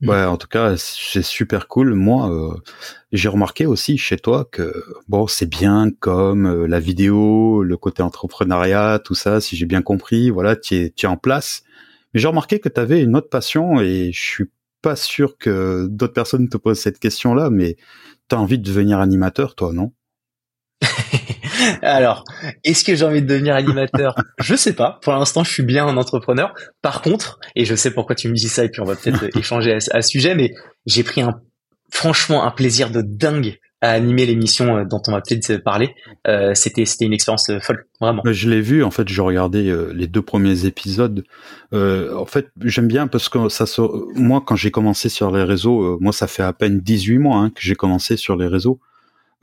Mm. 0.00 0.08
Ouais, 0.08 0.24
en 0.24 0.36
tout 0.36 0.48
cas, 0.48 0.76
c'est 0.76 1.22
super 1.22 1.68
cool. 1.68 1.94
Moi, 1.94 2.30
euh, 2.30 2.54
j'ai 3.12 3.28
remarqué 3.28 3.66
aussi 3.66 3.98
chez 3.98 4.16
toi 4.16 4.48
que 4.50 4.72
bon, 5.08 5.26
c'est 5.26 5.48
bien 5.48 5.90
comme 6.00 6.46
euh, 6.46 6.66
la 6.66 6.80
vidéo, 6.80 7.62
le 7.62 7.76
côté 7.76 8.02
entrepreneuriat, 8.02 9.00
tout 9.04 9.14
ça, 9.14 9.40
si 9.40 9.56
j'ai 9.56 9.66
bien 9.66 9.82
compris, 9.82 10.30
voilà, 10.30 10.56
tu 10.56 10.76
es, 10.76 10.94
es 11.02 11.06
en 11.06 11.16
place. 11.16 11.62
Mais 12.14 12.20
j'ai 12.20 12.28
remarqué 12.28 12.60
que 12.60 12.68
tu 12.68 12.80
avais 12.80 13.02
une 13.02 13.14
autre 13.14 13.28
passion 13.28 13.80
et 13.80 14.10
je 14.12 14.20
suis 14.20 14.50
pas 14.82 14.96
sûr 14.96 15.36
que 15.36 15.86
d'autres 15.90 16.14
personnes 16.14 16.48
te 16.48 16.56
posent 16.56 16.80
cette 16.80 16.98
question-là, 16.98 17.50
mais 17.50 17.76
tu 18.28 18.36
as 18.36 18.40
envie 18.40 18.58
de 18.58 18.64
devenir 18.64 19.00
animateur, 19.00 19.54
toi, 19.54 19.72
non? 19.72 19.92
Alors, 21.82 22.24
est-ce 22.64 22.84
que 22.84 22.94
j'ai 22.94 23.04
envie 23.04 23.22
de 23.22 23.26
devenir 23.26 23.54
animateur? 23.54 24.14
Je 24.38 24.54
sais 24.54 24.72
pas. 24.72 24.98
Pour 25.02 25.12
l'instant, 25.12 25.44
je 25.44 25.52
suis 25.52 25.62
bien 25.62 25.86
un 25.86 25.96
entrepreneur. 25.96 26.54
Par 26.82 27.02
contre, 27.02 27.38
et 27.56 27.64
je 27.64 27.74
sais 27.74 27.90
pourquoi 27.90 28.14
tu 28.14 28.28
me 28.28 28.34
dis 28.34 28.48
ça, 28.48 28.64
et 28.64 28.68
puis 28.68 28.80
on 28.80 28.84
va 28.84 28.96
peut-être 28.96 29.24
échanger 29.36 29.74
à, 29.74 30.02
ce 30.02 30.08
sujet, 30.08 30.34
mais 30.34 30.52
j'ai 30.86 31.02
pris 31.02 31.20
un, 31.20 31.40
franchement 31.90 32.44
un 32.44 32.50
plaisir 32.50 32.90
de 32.90 33.02
dingue 33.02 33.58
à 33.82 33.92
animer 33.92 34.26
l'émission 34.26 34.76
euh, 34.76 34.84
dont 34.84 35.00
on 35.08 35.12
va 35.12 35.22
peut-être 35.22 35.56
parler. 35.64 35.94
Euh, 36.26 36.52
c'était 36.54 36.84
c'était 36.84 37.06
une 37.06 37.14
expérience 37.14 37.50
folle, 37.62 37.86
vraiment. 37.98 38.22
Je 38.26 38.48
l'ai 38.50 38.60
vu. 38.60 38.84
En 38.84 38.90
fait, 38.90 39.08
j'ai 39.08 39.22
regardé 39.22 39.74
les 39.94 40.06
deux 40.06 40.22
premiers 40.22 40.66
épisodes. 40.66 41.24
en 41.72 42.26
fait, 42.26 42.48
j'aime 42.62 42.88
bien 42.88 43.06
parce 43.06 43.28
que 43.28 43.48
ça, 43.48 43.64
moi, 44.14 44.42
quand 44.46 44.56
j'ai 44.56 44.70
commencé 44.70 45.08
sur 45.08 45.30
les 45.30 45.44
réseaux, 45.44 45.98
moi, 46.00 46.12
ça 46.12 46.26
fait 46.26 46.42
à 46.42 46.52
peine 46.52 46.80
18 46.80 47.18
mois 47.18 47.38
hein, 47.38 47.50
que 47.50 47.60
j'ai 47.62 47.74
commencé 47.74 48.16
sur 48.16 48.36
les 48.36 48.46
réseaux. 48.46 48.80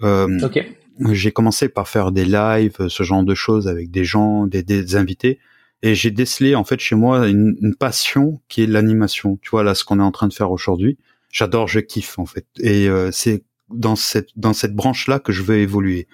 ok. 0.01 0.65
J'ai 1.11 1.31
commencé 1.31 1.69
par 1.69 1.87
faire 1.87 2.11
des 2.11 2.25
lives, 2.25 2.87
ce 2.87 3.03
genre 3.03 3.23
de 3.23 3.35
choses 3.35 3.67
avec 3.67 3.91
des 3.91 4.03
gens, 4.03 4.47
des, 4.47 4.95
invités 4.95 5.39
et 5.83 5.93
j'ai 5.93 6.11
décelé 6.11 6.55
en 6.55 6.63
fait 6.63 6.79
chez 6.79 6.95
moi 6.95 7.27
une, 7.27 7.75
passion 7.79 8.41
qui 8.47 8.63
est 8.63 8.67
l'animation. 8.67 9.37
Tu 9.41 9.49
vois 9.49 9.63
là 9.63 9.75
ce 9.75 9.83
qu'on 9.83 9.99
est 9.99 10.03
en 10.03 10.11
train 10.11 10.27
de 10.27 10.33
faire 10.33 10.51
aujourd'hui. 10.51 10.97
J'adore, 11.31 11.67
je 11.67 11.79
kiffe 11.79 12.17
en 12.17 12.25
fait. 12.25 12.45
Et 12.59 12.89
euh, 12.89 13.09
c'est 13.11 13.43
dans 13.69 13.95
cette 13.95 14.29
dans 14.35 14.53
cette 14.53 14.73
branche 14.73 15.07
là 15.07 15.19
que 15.19 15.31
je 15.31 15.43
veux 15.43 15.57
évoluer. 15.57 16.07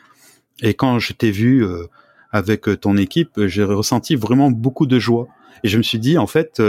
Et 0.61 0.73
quand 0.73 0.99
je 0.99 1.13
t'ai 1.13 1.31
vu 1.31 1.65
euh, 1.65 1.87
avec 2.31 2.67
euh, 2.67 2.75
ton 2.75 2.97
équipe, 2.97 3.45
j'ai 3.45 3.63
ressenti 3.63 4.15
vraiment 4.15 4.51
beaucoup 4.51 4.85
de 4.85 4.99
joie. 4.99 5.27
Et 5.63 5.69
je 5.69 5.77
me 5.77 5.83
suis 5.83 5.99
dit 5.99 6.17
en 6.17 6.27
fait, 6.27 6.61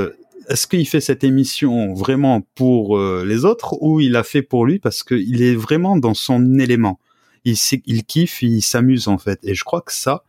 est-ce 0.49 0.69
qu'il 0.69 0.87
fait 0.87 1.01
cette 1.01 1.25
émission 1.25 1.95
vraiment 1.95 2.43
pour 2.55 2.97
les 2.99 3.45
autres 3.45 3.77
ou 3.81 3.99
il 3.99 4.15
a 4.15 4.23
fait 4.23 4.43
pour 4.43 4.67
lui 4.67 4.79
parce 4.79 5.03
qu'il 5.03 5.43
est 5.43 5.57
vraiment 5.57 5.97
dans 5.97 6.15
son 6.15 6.61
élément? 6.61 7.01
Il, 7.45 7.57
il 7.87 8.05
kiffe, 8.05 8.43
il 8.43 8.63
s'amuse 8.63 9.09
en 9.09 9.19
fait. 9.19 9.41
Et 9.43 9.55
je 9.55 9.65
crois 9.65 9.81
que 9.81 9.93
ça, 9.93 10.25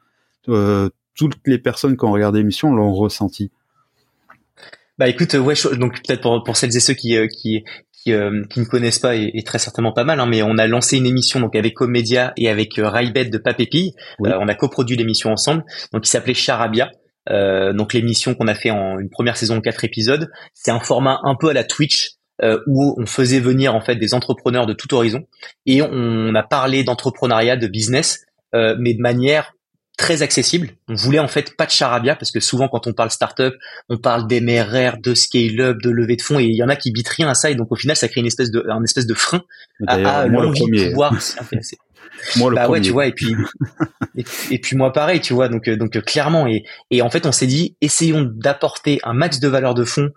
toutes 1.15 1.39
les 1.45 1.57
personnes 1.57 1.97
qui 1.97 2.05
ont 2.05 2.11
regardé 2.11 2.39
l'émission 2.39 2.73
l'ont 2.73 2.93
ressenti. 2.93 3.51
Bah 4.97 5.09
écoute, 5.09 5.33
ouais, 5.33 5.55
donc 5.77 6.01
peut-être 6.03 6.21
pour, 6.21 6.41
pour 6.43 6.55
celles 6.55 6.75
et 6.75 6.79
ceux 6.79 6.93
qui 6.93 7.17
euh, 7.17 7.27
qui 7.27 7.65
qui, 7.91 8.13
euh, 8.13 8.43
qui 8.49 8.59
ne 8.61 8.65
connaissent 8.65 8.99
pas 8.99 9.15
et, 9.15 9.43
très 9.45 9.59
certainement 9.59 9.91
pas 9.91 10.03
mal, 10.03 10.19
hein, 10.19 10.25
mais 10.25 10.41
on 10.41 10.57
a 10.57 10.67
lancé 10.67 10.95
une 10.97 11.05
émission 11.05 11.39
donc 11.39 11.55
avec 11.55 11.73
Comédia 11.73 12.33
et 12.37 12.49
avec 12.49 12.77
euh, 12.79 12.87
Raibet 12.87 13.25
de 13.25 13.37
Papépille. 13.37 13.93
on 14.19 14.47
a 14.47 14.55
coproduit 14.55 14.95
l'émission 14.95 15.31
ensemble, 15.31 15.63
donc 15.91 16.03
qui 16.03 16.09
s'appelait 16.09 16.33
Charabia. 16.33 16.91
donc 17.27 17.93
l'émission 17.93 18.35
qu'on 18.35 18.47
a 18.47 18.55
fait 18.55 18.69
en 18.69 18.99
une 18.99 19.09
première 19.09 19.35
saison 19.35 19.55
de 19.55 19.61
quatre 19.61 19.83
épisodes, 19.83 20.29
c'est 20.53 20.71
un 20.71 20.79
format 20.79 21.19
un 21.23 21.35
peu 21.35 21.49
à 21.49 21.53
la 21.53 21.63
Twitch 21.63 22.11
où 22.67 22.95
on 22.97 23.05
faisait 23.05 23.39
venir 23.39 23.75
en 23.75 23.81
fait 23.81 23.95
des 23.95 24.13
entrepreneurs 24.13 24.65
de 24.65 24.73
tout 24.73 24.93
horizon. 24.93 25.25
Et 25.65 25.81
on 25.81 26.35
a 26.35 26.43
parlé 26.43 26.83
d'entrepreneuriat, 26.83 27.57
de 27.57 27.67
business, 27.67 28.25
mais 28.53 28.93
de 28.93 29.01
manière 29.01 29.55
très 29.97 30.21
accessible. 30.21 30.71
On 30.87 30.95
voulait 30.95 31.19
en 31.19 31.27
fait 31.27 31.55
pas 31.55 31.65
de 31.65 31.71
charabia 31.71 32.15
parce 32.15 32.31
que 32.31 32.39
souvent 32.39 32.67
quand 32.67 32.87
on 32.87 32.93
parle 32.93 33.11
startup, 33.11 33.53
on 33.89 33.97
parle 33.97 34.27
d'MRR, 34.27 34.97
de 35.01 35.13
scale-up, 35.13 35.77
de 35.81 35.89
levée 35.89 36.15
de 36.15 36.21
fonds 36.21 36.39
et 36.39 36.45
il 36.45 36.55
y 36.55 36.63
en 36.63 36.69
a 36.69 36.75
qui 36.75 36.91
bitent 36.91 37.09
rien 37.09 37.29
à 37.29 37.33
ça 37.33 37.49
et 37.49 37.55
donc 37.55 37.71
au 37.71 37.75
final 37.75 37.95
ça 37.95 38.07
crée 38.07 38.21
une 38.21 38.27
espèce 38.27 38.51
de 38.51 38.65
un 38.69 38.83
espèce 38.83 39.07
de 39.07 39.13
frein 39.13 39.41
à, 39.87 40.27
l'envie 40.27 40.65
de 40.65 40.89
pouvoir 40.89 41.13
Moi 42.37 42.49
le 42.49 42.55
bah 42.55 42.69
ouais, 42.69 42.79
tu 42.79 42.91
vois 42.91 43.07
et 43.07 43.11
puis 43.11 43.35
et, 44.49 44.59
puis 44.59 44.77
moi 44.77 44.93
pareil, 44.93 45.19
tu 45.19 45.33
vois 45.33 45.49
donc 45.49 45.69
donc 45.69 45.99
clairement 46.03 46.47
et 46.47 46.63
et 46.89 47.01
en 47.01 47.09
fait 47.09 47.25
on 47.25 47.33
s'est 47.33 47.47
dit 47.47 47.75
essayons 47.81 48.21
d'apporter 48.21 48.99
un 49.03 49.13
max 49.13 49.41
de 49.41 49.47
valeur 49.49 49.73
de 49.73 49.83
fonds 49.83 50.09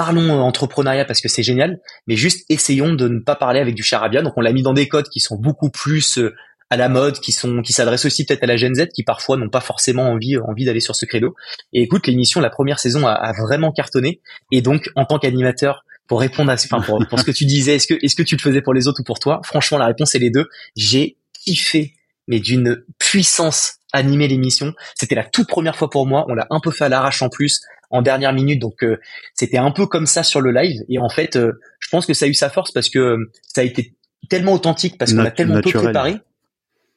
parlons 0.00 0.40
entrepreneuriat 0.40 1.04
parce 1.04 1.20
que 1.20 1.28
c'est 1.28 1.42
génial, 1.42 1.78
mais 2.06 2.16
juste 2.16 2.46
essayons 2.48 2.94
de 2.94 3.06
ne 3.06 3.20
pas 3.20 3.36
parler 3.36 3.60
avec 3.60 3.74
du 3.74 3.82
charabia. 3.82 4.22
Donc 4.22 4.32
on 4.38 4.40
l'a 4.40 4.50
mis 4.50 4.62
dans 4.62 4.72
des 4.72 4.88
codes 4.88 5.10
qui 5.10 5.20
sont 5.20 5.36
beaucoup 5.36 5.68
plus 5.68 6.16
euh, 6.16 6.34
à 6.70 6.78
la 6.78 6.88
mode, 6.88 7.20
qui 7.20 7.32
sont, 7.32 7.60
qui 7.60 7.74
s'adressent 7.74 8.06
aussi 8.06 8.24
peut-être 8.24 8.42
à 8.42 8.46
la 8.46 8.56
Gen 8.56 8.74
Z, 8.74 8.88
qui 8.94 9.02
parfois 9.02 9.36
n'ont 9.36 9.50
pas 9.50 9.60
forcément 9.60 10.04
envie, 10.04 10.38
envie 10.38 10.64
d'aller 10.64 10.80
sur 10.80 10.96
ce 10.96 11.04
credo. 11.04 11.34
Et 11.74 11.82
écoute, 11.82 12.06
l'émission, 12.06 12.40
la 12.40 12.48
première 12.48 12.78
saison 12.78 13.06
a, 13.06 13.32
vraiment 13.38 13.72
cartonné. 13.72 14.22
Et 14.50 14.62
donc, 14.62 14.88
en 14.96 15.04
tant 15.04 15.18
qu'animateur, 15.18 15.84
pour 16.06 16.20
répondre 16.20 16.50
à, 16.50 16.54
enfin, 16.54 16.80
pour, 16.80 17.06
pour 17.06 17.18
ce 17.18 17.24
que 17.24 17.30
tu 17.30 17.44
disais, 17.44 17.74
est-ce 17.74 17.86
que, 17.86 17.94
est-ce 18.02 18.16
que 18.16 18.22
tu 18.22 18.36
le 18.36 18.40
faisais 18.40 18.62
pour 18.62 18.72
les 18.72 18.88
autres 18.88 19.00
ou 19.00 19.04
pour 19.04 19.18
toi? 19.18 19.42
Franchement, 19.44 19.76
la 19.76 19.86
réponse 19.86 20.14
est 20.14 20.18
les 20.18 20.30
deux. 20.30 20.46
J'ai 20.76 21.18
kiffé, 21.44 21.92
mais 22.26 22.40
d'une 22.40 22.82
puissance 22.98 23.74
animer 23.92 24.28
l'émission. 24.28 24.72
C'était 24.94 25.14
la 25.14 25.24
toute 25.24 25.48
première 25.48 25.76
fois 25.76 25.90
pour 25.90 26.06
moi. 26.06 26.24
On 26.28 26.34
l'a 26.34 26.46
un 26.48 26.60
peu 26.60 26.70
fait 26.70 26.84
à 26.84 26.88
l'arrache 26.88 27.20
en 27.20 27.28
plus, 27.28 27.60
en 27.90 28.02
dernière 28.02 28.32
minute. 28.32 28.60
Donc 28.60 28.82
euh, 28.82 28.98
c'était 29.34 29.58
un 29.58 29.70
peu 29.70 29.86
comme 29.86 30.06
ça 30.06 30.22
sur 30.22 30.40
le 30.40 30.52
live. 30.52 30.82
Et 30.88 30.98
en 30.98 31.08
fait, 31.08 31.36
euh, 31.36 31.52
je 31.78 31.88
pense 31.90 32.06
que 32.06 32.14
ça 32.14 32.24
a 32.24 32.28
eu 32.28 32.34
sa 32.34 32.48
force 32.48 32.72
parce 32.72 32.88
que 32.88 32.98
euh, 32.98 33.32
ça 33.46 33.60
a 33.60 33.64
été 33.64 33.94
tellement 34.28 34.52
authentique 34.52 34.96
parce 34.98 35.12
qu'on 35.12 35.24
a 35.24 35.30
tellement 35.30 35.60
peu 35.60 35.70
préparé 35.70 36.16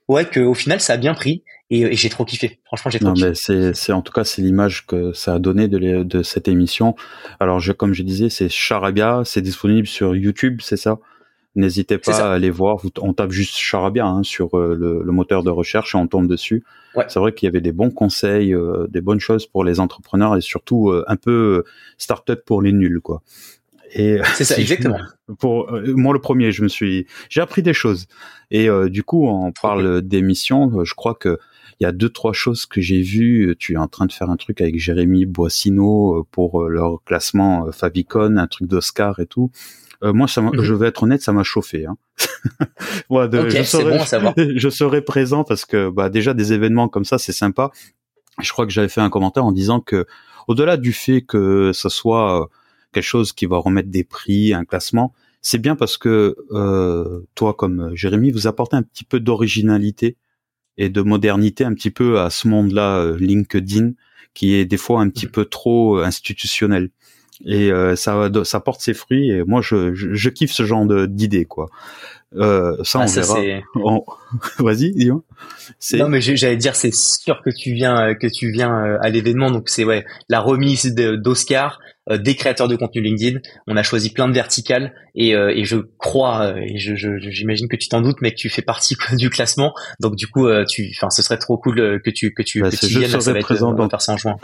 ouais, 0.07 0.25
qu'au 0.25 0.53
final, 0.53 0.79
ça 0.79 0.93
a 0.93 0.97
bien 0.97 1.13
pris 1.13 1.43
et, 1.69 1.95
j'ai 1.95 2.09
trop 2.09 2.25
kiffé. 2.25 2.59
Franchement, 2.65 2.91
j'ai 2.91 2.99
trop 2.99 3.09
non, 3.09 3.15
Mais 3.19 3.33
c'est, 3.33 3.73
c'est 3.73 3.93
en 3.93 4.01
tout 4.01 4.13
cas, 4.13 4.23
c'est 4.23 4.41
l'image 4.41 4.85
que 4.85 5.13
ça 5.13 5.35
a 5.35 5.39
donné 5.39 5.67
de, 5.67 6.03
de 6.03 6.23
cette 6.23 6.47
émission. 6.47 6.95
Alors, 7.39 7.59
je, 7.59 7.71
comme 7.71 7.93
je 7.93 8.03
disais, 8.03 8.29
c'est 8.29 8.49
Charabia, 8.49 9.21
c'est 9.25 9.41
disponible 9.41 9.87
sur 9.87 10.15
YouTube, 10.15 10.59
c'est 10.61 10.77
ça? 10.77 10.99
N'hésitez 11.55 11.99
pas 11.99 12.19
à 12.19 12.33
aller 12.33 12.49
voir. 12.49 12.77
On 12.99 13.13
tape 13.13 13.31
juste 13.31 13.55
Charabia 13.55 14.07
hein, 14.07 14.23
sur 14.23 14.57
euh, 14.57 14.75
le, 14.75 15.11
moteur 15.11 15.43
de 15.43 15.51
recherche 15.51 15.93
et 15.93 15.97
on 15.97 16.07
tombe 16.07 16.27
dessus. 16.27 16.63
Ouais. 16.95 17.05
C'est 17.07 17.19
vrai 17.19 17.33
qu'il 17.33 17.45
y 17.45 17.49
avait 17.49 17.61
des 17.61 17.71
bons 17.71 17.91
conseils, 17.91 18.53
euh, 18.53 18.87
des 18.89 19.01
bonnes 19.01 19.19
choses 19.19 19.45
pour 19.45 19.63
les 19.63 19.79
entrepreneurs 19.79 20.35
et 20.35 20.41
surtout 20.41 20.89
euh, 20.89 21.03
un 21.07 21.15
peu 21.15 21.63
start-up 21.97 22.43
pour 22.45 22.61
les 22.61 22.71
nuls, 22.71 23.01
quoi. 23.01 23.21
Et 23.93 24.19
c'est 24.35 24.43
ça, 24.43 24.57
exactement. 24.57 24.97
pour 25.39 25.71
euh, 25.71 25.93
moi, 25.95 26.13
le 26.13 26.19
premier, 26.19 26.51
je 26.51 26.63
me 26.63 26.67
suis, 26.67 27.05
j'ai 27.29 27.41
appris 27.41 27.61
des 27.61 27.73
choses. 27.73 28.07
Et 28.51 28.67
euh, 28.67 28.89
du 28.89 29.03
coup, 29.03 29.27
on 29.27 29.51
parle 29.51 30.01
d'émissions. 30.01 30.71
Euh, 30.79 30.83
je 30.83 30.95
crois 30.95 31.13
que 31.13 31.37
il 31.79 31.83
y 31.83 31.87
a 31.87 31.91
deux 31.91 32.09
trois 32.09 32.33
choses 32.33 32.65
que 32.65 32.81
j'ai 32.81 33.01
vues. 33.01 33.55
Tu 33.57 33.73
es 33.73 33.77
en 33.77 33.87
train 33.87 34.05
de 34.05 34.11
faire 34.11 34.29
un 34.29 34.37
truc 34.37 34.61
avec 34.61 34.79
Jérémy 34.79 35.25
Boissino 35.25 36.27
pour 36.31 36.69
leur 36.69 37.03
classement 37.03 37.71
Fabicon, 37.71 38.37
un 38.37 38.47
truc 38.47 38.67
d'Oscar 38.67 39.19
et 39.19 39.25
tout. 39.25 39.51
Moi, 40.11 40.27
ça 40.27 40.41
mhm. 40.41 40.61
je 40.61 40.73
vais 40.73 40.87
être 40.87 41.03
honnête, 41.03 41.21
ça 41.21 41.31
m'a 41.31 41.43
chauffé. 41.43 41.85
Hein. 41.85 41.95
de, 43.27 43.49
je, 43.49 43.63
serai, 43.63 44.19
bon 44.19 44.33
je 44.55 44.69
serai 44.69 45.01
présent 45.01 45.43
parce 45.43 45.65
que 45.65 45.89
bah, 45.89 46.09
déjà 46.09 46.33
des 46.33 46.51
événements 46.51 46.89
comme 46.89 47.05
ça, 47.05 47.17
c'est 47.17 47.31
sympa. 47.31 47.71
Je 48.41 48.51
crois 48.51 48.65
que 48.65 48.71
j'avais 48.71 48.89
fait 48.89 49.01
un 49.01 49.09
commentaire 49.09 49.45
en 49.45 49.51
disant 49.51 49.79
que 49.79 50.05
au-delà 50.47 50.77
du 50.77 50.91
fait 50.91 51.21
que 51.21 51.71
ce 51.73 51.89
soit 51.89 52.49
quelque 52.91 53.03
chose 53.03 53.33
qui 53.33 53.45
va 53.45 53.57
remettre 53.57 53.89
des 53.89 54.03
prix, 54.03 54.53
un 54.53 54.65
classement, 54.65 55.13
c'est 55.41 55.57
bien 55.57 55.75
parce 55.75 55.97
que 55.97 56.37
euh, 56.51 57.19
toi, 57.35 57.53
comme 57.53 57.93
Jérémy, 57.95 58.31
vous 58.31 58.47
apportez 58.47 58.77
un 58.77 58.81
petit 58.81 59.03
peu 59.03 59.19
d'originalité 59.19 60.15
et 60.77 60.89
de 60.89 61.01
modernité 61.01 61.65
un 61.65 61.73
petit 61.73 61.91
peu 61.91 62.19
à 62.19 62.29
ce 62.29 62.47
monde-là, 62.47 62.99
euh, 62.99 63.17
LinkedIn, 63.17 63.91
qui 64.33 64.55
est 64.55 64.65
des 64.65 64.77
fois 64.77 65.01
un 65.01 65.09
petit 65.09 65.27
peu 65.27 65.45
trop 65.45 65.99
institutionnel. 65.99 66.89
Et 67.45 67.71
euh, 67.71 67.95
ça, 67.95 68.29
ça 68.43 68.59
porte 68.59 68.81
ses 68.81 68.93
fruits. 68.93 69.29
Et 69.31 69.43
moi, 69.43 69.61
je, 69.61 69.93
je, 69.93 70.29
kiffe 70.29 70.51
ce 70.51 70.63
genre 70.63 70.85
d'idées, 71.07 71.45
quoi. 71.45 71.69
Euh, 72.35 72.75
ça, 72.83 72.99
ah, 73.01 73.05
on 73.07 73.11
verra. 73.11 73.61
Vas-y, 74.59 74.91
dis-moi. 74.93 75.21
Non, 75.93 76.09
mais 76.09 76.21
j'allais 76.21 76.57
dire, 76.57 76.75
c'est 76.75 76.93
sûr 76.93 77.41
que 77.43 77.49
tu 77.49 77.73
viens, 77.73 78.15
que 78.15 78.27
tu 78.27 78.51
viens 78.51 78.97
à 79.01 79.09
l'événement. 79.09 79.51
Donc 79.51 79.69
c'est 79.69 79.83
ouais, 79.83 80.05
la 80.29 80.39
remise 80.39 80.95
d'Oscar, 80.95 81.79
euh, 82.11 82.17
des 82.17 82.35
créateurs 82.35 82.67
de 82.67 82.75
contenu 82.75 83.01
LinkedIn. 83.01 83.39
On 83.65 83.77
a 83.77 83.83
choisi 83.83 84.11
plein 84.11 84.27
de 84.27 84.33
verticales 84.33 84.93
et, 85.15 85.35
euh, 85.35 85.53
et 85.55 85.63
je 85.63 85.77
crois 85.97 86.47
euh, 86.47 86.57
et 86.57 86.77
je, 86.77 86.95
j'imagine 87.17 87.69
que 87.69 87.77
tu 87.77 87.87
t'en 87.87 88.01
doutes, 88.01 88.17
mais 88.21 88.31
que 88.31 88.35
tu 88.35 88.49
fais 88.49 88.61
partie 88.61 88.97
du 89.13 89.29
classement. 89.29 89.73
Donc 90.01 90.17
du 90.17 90.27
coup, 90.27 90.49
tu, 90.67 90.91
enfin, 90.97 91.09
ce 91.09 91.21
serait 91.21 91.37
trop 91.37 91.57
cool 91.57 92.01
que 92.01 92.09
tu 92.09 92.33
que 92.33 92.43
tu, 92.43 92.61
bah, 92.61 92.71
que 92.71 92.75
tu 92.75 92.87
viennes. 92.87 93.21
Ça 93.21 93.31
va 93.31 93.39
être, 93.39 93.45
présent 93.45 93.71
dans... 93.73 93.89
faire 93.89 94.01
ça 94.01 94.13
en 94.13 94.17
juin. 94.17 94.35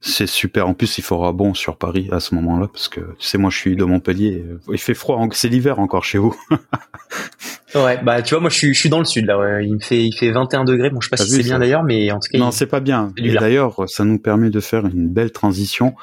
C'est 0.00 0.28
super. 0.28 0.68
En 0.68 0.74
plus, 0.74 0.98
il 0.98 1.02
fera 1.02 1.32
bon 1.32 1.54
sur 1.54 1.76
Paris 1.76 2.08
à 2.12 2.20
ce 2.20 2.34
moment-là, 2.36 2.68
parce 2.72 2.86
que 2.86 3.00
tu 3.00 3.26
sais, 3.26 3.36
moi, 3.36 3.50
je 3.50 3.56
suis 3.56 3.74
de 3.74 3.82
Montpellier. 3.82 4.44
Il 4.70 4.78
fait 4.78 4.94
froid. 4.94 5.26
C'est 5.32 5.48
l'hiver 5.48 5.80
encore 5.80 6.04
chez 6.04 6.18
vous. 6.18 6.36
ouais, 7.74 8.00
bah 8.04 8.22
tu 8.22 8.34
vois, 8.34 8.40
moi, 8.40 8.48
je 8.48 8.56
suis, 8.56 8.74
je 8.74 8.78
suis 8.78 8.88
dans 8.88 9.00
le 9.00 9.04
sud 9.04 9.26
là. 9.26 9.36
Ouais. 9.36 9.66
Il 9.66 9.74
me 9.74 9.80
fait, 9.80 10.04
il 10.04 10.12
fait 10.12 10.30
21 10.30 10.62
degrés. 10.62 10.90
Bon, 10.90 11.00
je 11.00 11.08
sais 11.08 11.10
pas 11.10 11.16
si 11.16 11.28
c'est 11.28 11.42
bien 11.42 11.58
d'ailleurs, 11.58 11.82
mais 11.82 12.12
en 12.12 12.20
tout 12.20 12.28
cas. 12.30 12.38
Non, 12.38 12.52
c'est 12.52 12.66
pas 12.66 12.78
bien. 12.78 13.12
Et 13.16 13.32
d'ailleurs, 13.32 13.88
ça 13.88 14.04
nous 14.04 14.20
permet 14.20 14.50
de 14.50 14.60
faire 14.60 14.86
une 14.86 15.08
belle 15.08 15.32
transition 15.32 15.96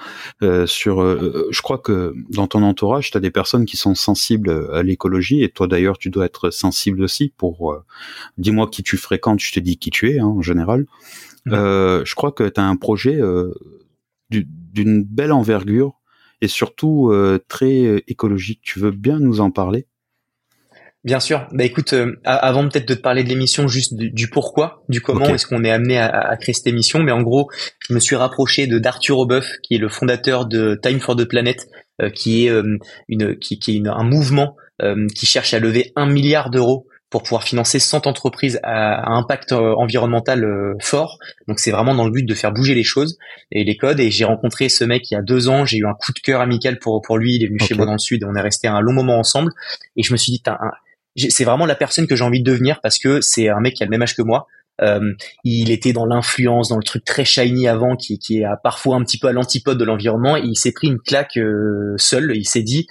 euh, 0.43 0.65
sur. 0.65 1.01
Euh, 1.01 1.47
je 1.51 1.61
crois 1.61 1.77
que 1.77 2.13
dans 2.31 2.47
ton 2.47 2.63
entourage, 2.63 3.11
tu 3.11 3.17
as 3.17 3.21
des 3.21 3.31
personnes 3.31 3.63
qui 3.63 3.77
sont 3.77 3.95
sensibles 3.95 4.67
à 4.73 4.83
l'écologie, 4.83 5.41
et 5.41 5.49
toi 5.49 5.67
d'ailleurs, 5.67 5.97
tu 5.97 6.09
dois 6.09 6.25
être 6.25 6.49
sensible 6.49 7.01
aussi. 7.01 7.31
Pour 7.37 7.71
euh, 7.71 7.81
dis-moi 8.37 8.67
qui 8.69 8.83
tu 8.83 8.97
fréquentes, 8.97 9.39
je 9.39 9.53
te 9.53 9.61
dis 9.61 9.77
qui 9.77 9.89
tu 9.89 10.11
es 10.11 10.19
hein, 10.19 10.25
en 10.25 10.41
général. 10.41 10.85
Mmh. 11.45 11.53
Euh, 11.53 12.05
je 12.05 12.15
crois 12.15 12.31
que 12.31 12.43
tu 12.49 12.59
as 12.59 12.63
un 12.63 12.75
projet 12.75 13.15
euh, 13.15 13.53
d'une 14.29 15.03
belle 15.03 15.31
envergure 15.31 15.99
et 16.41 16.47
surtout 16.47 17.09
euh, 17.11 17.39
très 17.47 17.85
euh, 17.85 18.01
écologique. 18.07 18.59
Tu 18.61 18.79
veux 18.79 18.91
bien 18.91 19.19
nous 19.19 19.39
en 19.39 19.51
parler? 19.51 19.87
Bien 21.03 21.19
sûr. 21.19 21.47
Bah 21.51 21.63
écoute, 21.63 21.93
euh, 21.93 22.15
avant 22.23 22.67
peut-être 22.67 22.87
de 22.87 22.95
te 22.95 22.99
parler 22.99 23.23
de 23.23 23.29
l'émission, 23.29 23.67
juste 23.67 23.93
du, 23.95 24.27
pourquoi, 24.27 24.83
du 24.89 25.01
comment 25.01 25.27
est-ce 25.27 25.45
qu'on 25.45 25.63
est 25.63 25.69
amené 25.69 25.99
à, 25.99 26.35
créer 26.37 26.53
cette 26.53 26.65
émission. 26.65 27.03
Mais 27.03 27.11
en 27.11 27.21
gros, 27.21 27.47
je 27.79 27.93
me 27.93 27.99
suis 27.99 28.15
rapproché 28.15 28.65
de 28.65 28.79
d'Arthur 28.79 29.19
Aubeuf, 29.19 29.47
qui 29.61 29.75
est 29.75 29.77
le 29.77 29.87
fondateur 29.87 30.47
de 30.47 30.79
Time 30.81 30.99
for 30.99 31.15
the 31.15 31.25
Planet, 31.25 31.67
qui 32.15 32.47
est 32.47 32.51
une 33.07 33.37
qui, 33.37 33.59
qui 33.59 33.77
est 33.77 33.87
un 33.87 34.03
mouvement 34.03 34.55
qui 35.13 35.27
cherche 35.27 35.53
à 35.53 35.59
lever 35.59 35.93
un 35.95 36.07
milliard 36.07 36.49
d'euros 36.49 36.87
pour 37.09 37.23
pouvoir 37.23 37.43
financer 37.43 37.79
100 37.79 38.07
entreprises 38.07 38.59
à, 38.63 39.11
impact 39.11 39.51
euh, 39.51 39.73
environnemental 39.75 40.43
euh, 40.43 40.73
fort. 40.81 41.17
Donc 41.47 41.59
c'est 41.59 41.71
vraiment 41.71 41.95
dans 41.95 42.05
le 42.05 42.11
but 42.11 42.25
de 42.25 42.33
faire 42.33 42.51
bouger 42.51 42.73
les 42.73 42.83
choses 42.83 43.17
et 43.51 43.63
les 43.63 43.77
codes. 43.77 43.99
Et 43.99 44.11
j'ai 44.11 44.25
rencontré 44.25 44.69
ce 44.69 44.83
mec 44.83 45.09
il 45.11 45.13
y 45.13 45.17
a 45.17 45.21
deux 45.21 45.47
ans. 45.47 45.65
J'ai 45.65 45.77
eu 45.77 45.85
un 45.85 45.93
coup 45.93 46.13
de 46.13 46.19
cœur 46.19 46.41
amical 46.41 46.79
pour 46.79 47.01
pour 47.01 47.17
lui. 47.17 47.35
Il 47.35 47.43
est 47.43 47.47
venu 47.47 47.59
chez 47.59 47.75
moi 47.75 47.85
dans 47.85 47.93
le 47.93 47.99
sud 47.99 48.23
et 48.23 48.25
on 48.25 48.35
est 48.35 48.41
resté 48.41 48.67
un 48.67 48.81
long 48.81 48.93
moment 48.93 49.17
ensemble. 49.17 49.51
Et 49.95 50.03
je 50.03 50.11
me 50.11 50.17
suis 50.17 50.31
dit, 50.31 50.43
c'est 51.29 51.45
vraiment 51.45 51.65
la 51.65 51.75
personne 51.75 52.07
que 52.07 52.15
j'ai 52.15 52.23
envie 52.23 52.41
de 52.41 52.49
devenir 52.49 52.81
parce 52.81 52.97
que 52.97 53.21
c'est 53.21 53.49
un 53.49 53.59
mec 53.59 53.75
qui 53.75 53.83
a 53.83 53.85
le 53.85 53.91
même 53.91 54.01
âge 54.01 54.15
que 54.15 54.21
moi. 54.21 54.47
Euh, 54.81 55.13
il 55.45 55.71
était 55.71 55.93
dans 55.93 56.05
l'influence, 56.05 56.67
dans 56.67 56.75
le 56.75 56.83
truc 56.83 57.05
très 57.05 57.23
shiny 57.23 57.69
avant, 57.69 57.95
qui, 57.95 58.19
qui 58.19 58.39
est 58.39 58.45
parfois 58.61 58.97
un 58.97 59.03
petit 59.03 59.17
peu 59.17 59.27
à 59.27 59.31
l'antipode 59.31 59.77
de 59.77 59.85
l'environnement. 59.85 60.35
Et 60.35 60.41
il 60.43 60.55
s'est 60.55 60.73
pris 60.73 60.87
une 60.87 60.99
claque 60.99 61.37
euh, 61.37 61.95
seul. 61.97 62.35
il 62.35 62.45
s'est 62.45 62.63
dit 62.63 62.87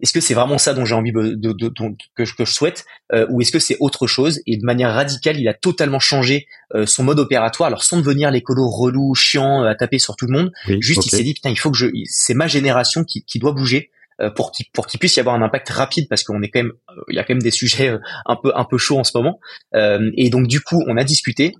est-ce 0.00 0.12
que 0.12 0.20
c'est 0.20 0.34
vraiment 0.34 0.58
ça 0.58 0.74
dont 0.74 0.84
j'ai 0.84 0.94
envie 0.94 1.12
de, 1.12 1.34
de, 1.34 1.52
de, 1.52 1.70
que, 2.14 2.24
je, 2.24 2.34
que 2.34 2.44
je 2.44 2.52
souhaite 2.52 2.84
euh, 3.12 3.26
ou 3.30 3.40
est-ce 3.40 3.52
que 3.52 3.58
c'est 3.58 3.76
autre 3.80 4.06
chose 4.06 4.40
et 4.46 4.56
de 4.56 4.64
manière 4.64 4.92
radicale 4.94 5.38
il 5.38 5.48
a 5.48 5.54
totalement 5.54 6.00
changé 6.00 6.46
euh, 6.74 6.86
son 6.86 7.04
mode 7.04 7.18
opératoire? 7.18 7.68
Alors 7.68 7.82
sans 7.82 7.98
devenir 7.98 8.30
l'écolo 8.30 8.68
relou 8.68 9.14
chiant 9.14 9.62
à 9.62 9.74
taper 9.74 9.98
sur 9.98 10.16
tout 10.16 10.26
le 10.26 10.32
monde 10.32 10.52
juste 10.80 11.06
il 11.06 11.10
s'est 11.10 11.22
dit 11.22 11.34
putain 11.34 11.50
il 11.50 11.58
faut 11.58 11.70
que 11.70 11.76
je 11.76 11.86
c'est 12.06 12.34
ma 12.34 12.46
génération 12.46 13.04
qui, 13.04 13.24
qui 13.24 13.38
doit 13.38 13.52
bouger 13.52 13.90
euh, 14.20 14.30
pour 14.30 14.52
qu'il 14.52 14.66
pour 14.72 14.86
qu'il 14.86 15.00
puisse 15.00 15.16
y 15.16 15.20
avoir 15.20 15.34
un 15.34 15.42
impact 15.42 15.68
rapide 15.70 16.08
parce 16.08 16.24
qu'on 16.24 16.42
est 16.42 16.48
quand 16.48 16.62
même 16.62 16.72
il 17.08 17.16
y 17.16 17.18
a 17.18 17.24
quand 17.24 17.34
même 17.34 17.42
des 17.42 17.50
sujets 17.50 17.96
un 18.26 18.36
peu 18.36 18.52
un 18.54 18.64
peu 18.64 18.78
chauds 18.78 18.98
en 18.98 19.04
ce 19.04 19.16
moment. 19.16 19.40
Et 19.74 20.30
donc 20.30 20.46
du 20.46 20.60
coup 20.60 20.82
on 20.86 20.96
a 20.96 21.04
discuté 21.04 21.54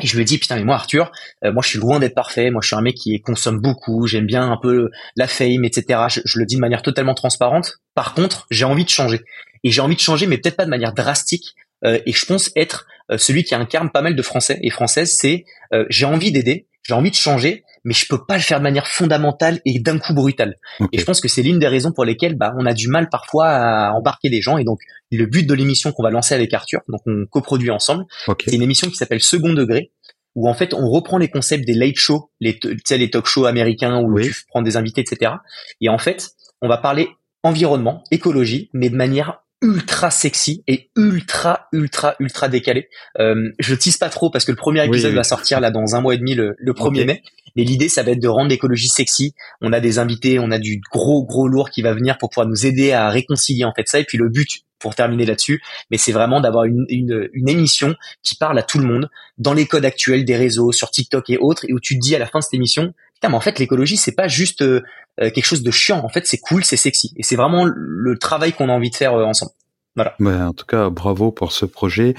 et 0.00 0.06
je 0.06 0.18
me 0.18 0.24
dis 0.24 0.38
putain 0.38 0.56
mais 0.56 0.64
moi 0.64 0.74
Arthur, 0.74 1.12
euh, 1.44 1.52
moi 1.52 1.62
je 1.62 1.68
suis 1.68 1.78
loin 1.78 1.98
d'être 1.98 2.14
parfait, 2.14 2.50
moi 2.50 2.60
je 2.62 2.68
suis 2.68 2.76
un 2.76 2.80
mec 2.80 2.96
qui 2.96 3.20
consomme 3.20 3.60
beaucoup, 3.60 4.06
j'aime 4.06 4.26
bien 4.26 4.50
un 4.50 4.56
peu 4.56 4.90
la 5.16 5.28
fame, 5.28 5.64
etc. 5.64 6.00
Je, 6.08 6.38
le 6.38 6.46
dis 6.46 6.56
de 6.56 6.60
manière 6.60 6.82
totalement 6.82 7.14
transparente. 7.14 7.78
Par 7.94 8.14
contre, 8.14 8.46
j'ai 8.50 8.64
envie 8.64 8.84
de 8.84 8.90
changer. 8.90 9.20
Et 9.62 9.70
j'ai 9.70 9.80
envie 9.80 9.94
de 9.94 10.00
changer, 10.00 10.26
mais 10.26 10.38
peut-être 10.38 10.56
pas 10.56 10.64
de 10.64 10.70
manière 10.70 10.92
drastique. 10.92 11.54
Euh, 11.84 11.98
et 12.06 12.12
je 12.12 12.26
pense 12.26 12.50
être 12.56 12.86
euh, 13.10 13.18
celui 13.18 13.44
qui 13.44 13.54
incarne 13.54 13.90
pas 13.90 14.02
mal 14.02 14.16
de 14.16 14.22
Français 14.22 14.58
et 14.62 14.70
Françaises, 14.70 15.16
c'est 15.18 15.44
j'ai 15.88 16.04
envie 16.04 16.30
d'aider, 16.30 16.68
j'ai 16.84 16.94
envie 16.94 17.10
de 17.10 17.16
changer, 17.16 17.63
mais 17.84 17.94
je 17.94 18.06
peux 18.08 18.24
pas 18.24 18.36
le 18.36 18.42
faire 18.42 18.58
de 18.58 18.62
manière 18.62 18.86
fondamentale 18.86 19.60
et 19.64 19.78
d'un 19.78 19.98
coup 19.98 20.14
brutale. 20.14 20.56
Et 20.92 20.98
je 20.98 21.04
pense 21.04 21.20
que 21.20 21.28
c'est 21.28 21.42
l'une 21.42 21.58
des 21.58 21.68
raisons 21.68 21.92
pour 21.92 22.04
lesquelles 22.04 22.36
bah, 22.36 22.54
on 22.58 22.66
a 22.66 22.72
du 22.72 22.88
mal 22.88 23.08
parfois 23.08 23.48
à 23.48 23.92
embarquer 23.92 24.30
des 24.30 24.40
gens. 24.40 24.58
Et 24.58 24.64
donc 24.64 24.80
le 25.10 25.26
but 25.26 25.46
de 25.46 25.54
l'émission 25.54 25.92
qu'on 25.92 26.02
va 26.02 26.10
lancer 26.10 26.34
avec 26.34 26.52
Arthur, 26.54 26.80
donc 26.88 27.02
on 27.06 27.26
coproduit 27.26 27.70
ensemble, 27.70 28.04
c'est 28.44 28.54
une 28.54 28.62
émission 28.62 28.88
qui 28.88 28.96
s'appelle 28.96 29.20
Second 29.20 29.52
Degré, 29.52 29.92
où 30.34 30.48
en 30.48 30.54
fait 30.54 30.74
on 30.74 30.88
reprend 30.88 31.18
les 31.18 31.28
concepts 31.28 31.66
des 31.66 31.74
late 31.74 31.96
shows, 31.96 32.30
les, 32.40 32.58
les 32.90 33.10
talk 33.10 33.26
shows 33.26 33.44
américains 33.44 34.00
où 34.02 34.20
tu 34.20 34.34
prends 34.48 34.62
des 34.62 34.76
invités, 34.76 35.02
etc. 35.02 35.32
Et 35.80 35.88
en 35.88 35.98
fait, 35.98 36.30
on 36.62 36.68
va 36.68 36.78
parler 36.78 37.08
environnement, 37.42 38.02
écologie, 38.10 38.70
mais 38.72 38.88
de 38.88 38.96
manière 38.96 39.43
ultra 39.64 40.10
sexy 40.10 40.62
et 40.68 40.90
ultra 40.94 41.68
ultra 41.72 42.14
ultra 42.20 42.48
décalé. 42.48 42.88
Euh, 43.18 43.50
je 43.58 43.74
tease 43.74 43.96
pas 43.96 44.10
trop 44.10 44.30
parce 44.30 44.44
que 44.44 44.52
le 44.52 44.56
premier 44.56 44.84
épisode 44.84 45.14
va 45.14 45.24
sortir 45.24 45.58
là 45.58 45.70
dans 45.70 45.96
un 45.96 46.02
mois 46.02 46.14
et 46.14 46.18
demi 46.18 46.34
le, 46.34 46.54
le 46.58 46.72
1er 46.72 47.06
mai. 47.06 47.22
Mais 47.56 47.64
l'idée 47.64 47.88
ça 47.88 48.02
va 48.02 48.12
être 48.12 48.20
de 48.20 48.28
rendre 48.28 48.50
l'écologie 48.50 48.88
sexy. 48.88 49.34
On 49.62 49.72
a 49.72 49.80
des 49.80 49.98
invités, 49.98 50.38
on 50.38 50.50
a 50.50 50.58
du 50.58 50.80
gros 50.92 51.24
gros 51.24 51.48
lourd 51.48 51.70
qui 51.70 51.80
va 51.80 51.94
venir 51.94 52.18
pour 52.18 52.28
pouvoir 52.28 52.46
nous 52.46 52.66
aider 52.66 52.92
à 52.92 53.08
réconcilier 53.08 53.64
en 53.64 53.72
fait 53.72 53.88
ça. 53.88 53.98
Et 53.98 54.04
puis 54.04 54.18
le 54.18 54.28
but 54.28 54.64
pour 54.78 54.94
terminer 54.94 55.24
là-dessus, 55.24 55.62
mais 55.90 55.96
c'est 55.96 56.12
vraiment 56.12 56.42
d'avoir 56.42 56.64
une, 56.64 56.84
une, 56.90 57.30
une, 57.32 57.48
émission 57.48 57.94
qui 58.22 58.36
parle 58.36 58.58
à 58.58 58.62
tout 58.62 58.78
le 58.78 58.84
monde 58.84 59.08
dans 59.38 59.54
les 59.54 59.64
codes 59.64 59.86
actuels 59.86 60.26
des 60.26 60.36
réseaux, 60.36 60.72
sur 60.72 60.90
TikTok 60.90 61.30
et 61.30 61.38
autres, 61.38 61.64
et 61.66 61.72
où 61.72 61.80
tu 61.80 61.94
te 61.94 62.00
dis 62.00 62.14
à 62.14 62.18
la 62.18 62.26
fin 62.26 62.40
de 62.40 62.44
cette 62.44 62.52
émission, 62.52 62.92
mais 63.28 63.36
en 63.36 63.40
fait 63.40 63.58
l'écologie 63.58 63.96
c'est 63.96 64.14
pas 64.14 64.28
juste 64.28 64.62
euh, 64.62 64.82
euh, 65.20 65.30
quelque 65.30 65.44
chose 65.44 65.62
de 65.62 65.70
chiant, 65.70 66.00
en 66.04 66.08
fait 66.08 66.26
c'est 66.26 66.38
cool, 66.38 66.64
c'est 66.64 66.76
sexy, 66.76 67.12
et 67.16 67.22
c'est 67.22 67.36
vraiment 67.36 67.64
le 67.64 68.18
travail 68.18 68.52
qu'on 68.52 68.68
a 68.68 68.72
envie 68.72 68.90
de 68.90 68.96
faire 68.96 69.14
euh, 69.14 69.24
ensemble. 69.24 69.52
Voilà. 69.96 70.16
en 70.48 70.52
tout 70.52 70.66
cas, 70.66 70.90
bravo 70.90 71.30
pour 71.30 71.52
ce 71.52 71.64
projet, 71.66 72.14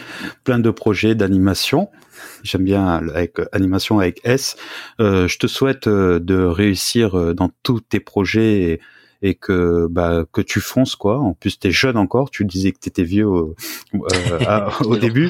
plein 0.46 0.60
de 0.60 0.72
projets 0.72 1.14
d'animation. 1.14 1.90
J'aime 2.42 2.64
bien 2.64 2.88
avec 2.88 3.36
animation 3.52 4.00
avec 4.00 4.22
S. 4.24 4.56
je 4.98 5.38
te 5.38 5.48
souhaite 5.48 5.90
de 5.90 6.46
réussir 6.46 7.36
dans 7.36 7.50
tous 7.64 7.82
tes 7.82 8.00
projets 8.00 8.62
et 8.62 8.82
que 9.34 9.88
bah 9.89 10.25
que 10.32 10.41
tu 10.41 10.60
fonces 10.60 10.96
quoi. 10.96 11.20
En 11.20 11.34
plus, 11.34 11.58
t'es 11.58 11.72
jeune 11.72 11.98
encore. 11.98 12.29
Tu 12.29 12.46
disais 12.46 12.72
que 12.72 12.79
t'étais 12.79 13.03
vieux 13.03 13.25
au, 13.25 13.55
euh, 13.96 14.70
au 14.86 14.98
début. 14.98 15.29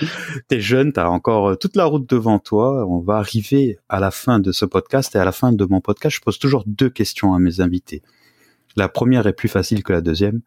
T'es 0.49 0.59
jeune, 0.59 0.91
t'as 0.91 1.07
encore 1.07 1.51
euh, 1.51 1.55
toute 1.55 1.77
la 1.77 1.85
route 1.85 2.09
devant 2.09 2.39
toi. 2.39 2.86
On 2.88 2.99
va 2.99 3.15
arriver 3.15 3.77
à 3.88 3.99
la 3.99 4.12
fin 4.12 4.39
de 4.39 4.51
ce 4.51 4.65
podcast 4.65 5.15
et 5.15 5.19
à 5.19 5.25
la 5.25 5.31
fin 5.31 5.53
de 5.53 5.65
mon 5.65 5.79
podcast, 5.79 6.17
je 6.17 6.21
pose 6.21 6.38
toujours 6.39 6.63
deux 6.67 6.89
questions 6.89 7.34
à 7.34 7.39
mes 7.39 7.62
invités. 7.62 8.01
La 8.75 8.89
première 8.89 9.25
est 9.27 9.34
plus 9.34 9.47
facile 9.47 9.84
que 9.84 9.93
la 9.93 10.01
deuxième. 10.01 10.41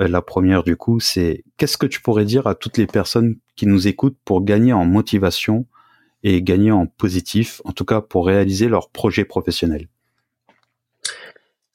Euh, 0.00 0.06
la 0.06 0.22
première, 0.22 0.62
du 0.62 0.76
coup, 0.76 1.00
c'est 1.00 1.42
qu'est-ce 1.56 1.78
que 1.78 1.86
tu 1.86 2.00
pourrais 2.00 2.24
dire 2.24 2.46
à 2.46 2.54
toutes 2.54 2.78
les 2.78 2.86
personnes 2.86 3.36
qui 3.56 3.66
nous 3.66 3.88
écoutent 3.88 4.18
pour 4.24 4.44
gagner 4.44 4.72
en 4.72 4.84
motivation 4.84 5.66
et 6.22 6.42
gagner 6.42 6.70
en 6.70 6.86
positif, 6.86 7.60
en 7.64 7.72
tout 7.72 7.84
cas 7.84 8.00
pour 8.00 8.26
réaliser 8.26 8.68
leur 8.68 8.90
projet 8.90 9.24
professionnel? 9.24 9.88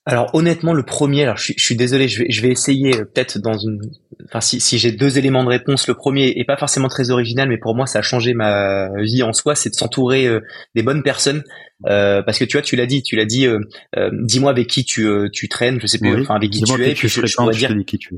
Alors 0.06 0.34
honnêtement, 0.34 0.74
le 0.74 0.82
premier, 0.82 1.24
alors 1.24 1.38
je 1.38 1.54
suis, 1.56 1.76
désolé, 1.76 2.08
je 2.08 2.24
vais, 2.24 2.32
je 2.32 2.42
vais 2.42 2.50
essayer 2.50 2.96
euh, 2.96 3.06
peut-être 3.06 3.38
dans 3.38 3.56
une, 3.56 3.80
enfin 4.26 4.42
si, 4.42 4.60
si 4.60 4.80
j'ai 4.80 4.92
deux 4.92 5.20
éléments 5.20 5.44
de 5.44 5.50
réponse, 5.50 5.88
le 5.88 5.94
premier 5.94 6.34
est 6.38 6.44
pas 6.44 6.58
forcément 6.58 6.88
très 6.88 7.12
original, 7.12 7.48
mais 7.48 7.60
pour 7.60 7.76
moi 7.76 7.86
ça 7.86 8.00
a 8.00 8.02
changé 8.02 8.34
ma 8.34 8.90
vie 9.00 9.22
en 9.22 9.32
soi, 9.32 9.54
c'est 9.54 9.70
de 9.70 9.76
s'entourer 9.76 10.26
euh, 10.26 10.40
des 10.74 10.82
bonnes 10.82 11.04
personnes, 11.04 11.44
euh, 11.88 12.24
parce 12.24 12.40
que 12.40 12.46
tu 12.46 12.58
vois, 12.58 12.64
tu 12.64 12.76
l'as 12.76 12.88
dit, 12.88 13.04
tu 13.04 13.16
l'as 13.16 13.26
dit, 13.26 13.48
dis-moi 14.12 14.50
avec 14.50 14.68
qui 14.68 14.86
tu, 14.86 15.08
tu 15.32 15.48
traînes, 15.50 15.80
je 15.80 15.86
sais 15.86 16.00
plus, 16.00 16.22
enfin 16.22 16.36
avec 16.36 16.50
qui 16.50 16.64
tu 16.64 16.84
es, 16.84 16.96
je, 16.96 17.52
dire 17.52 17.76
qui 17.86 18.00
tu 18.00 18.16
es. 18.16 18.18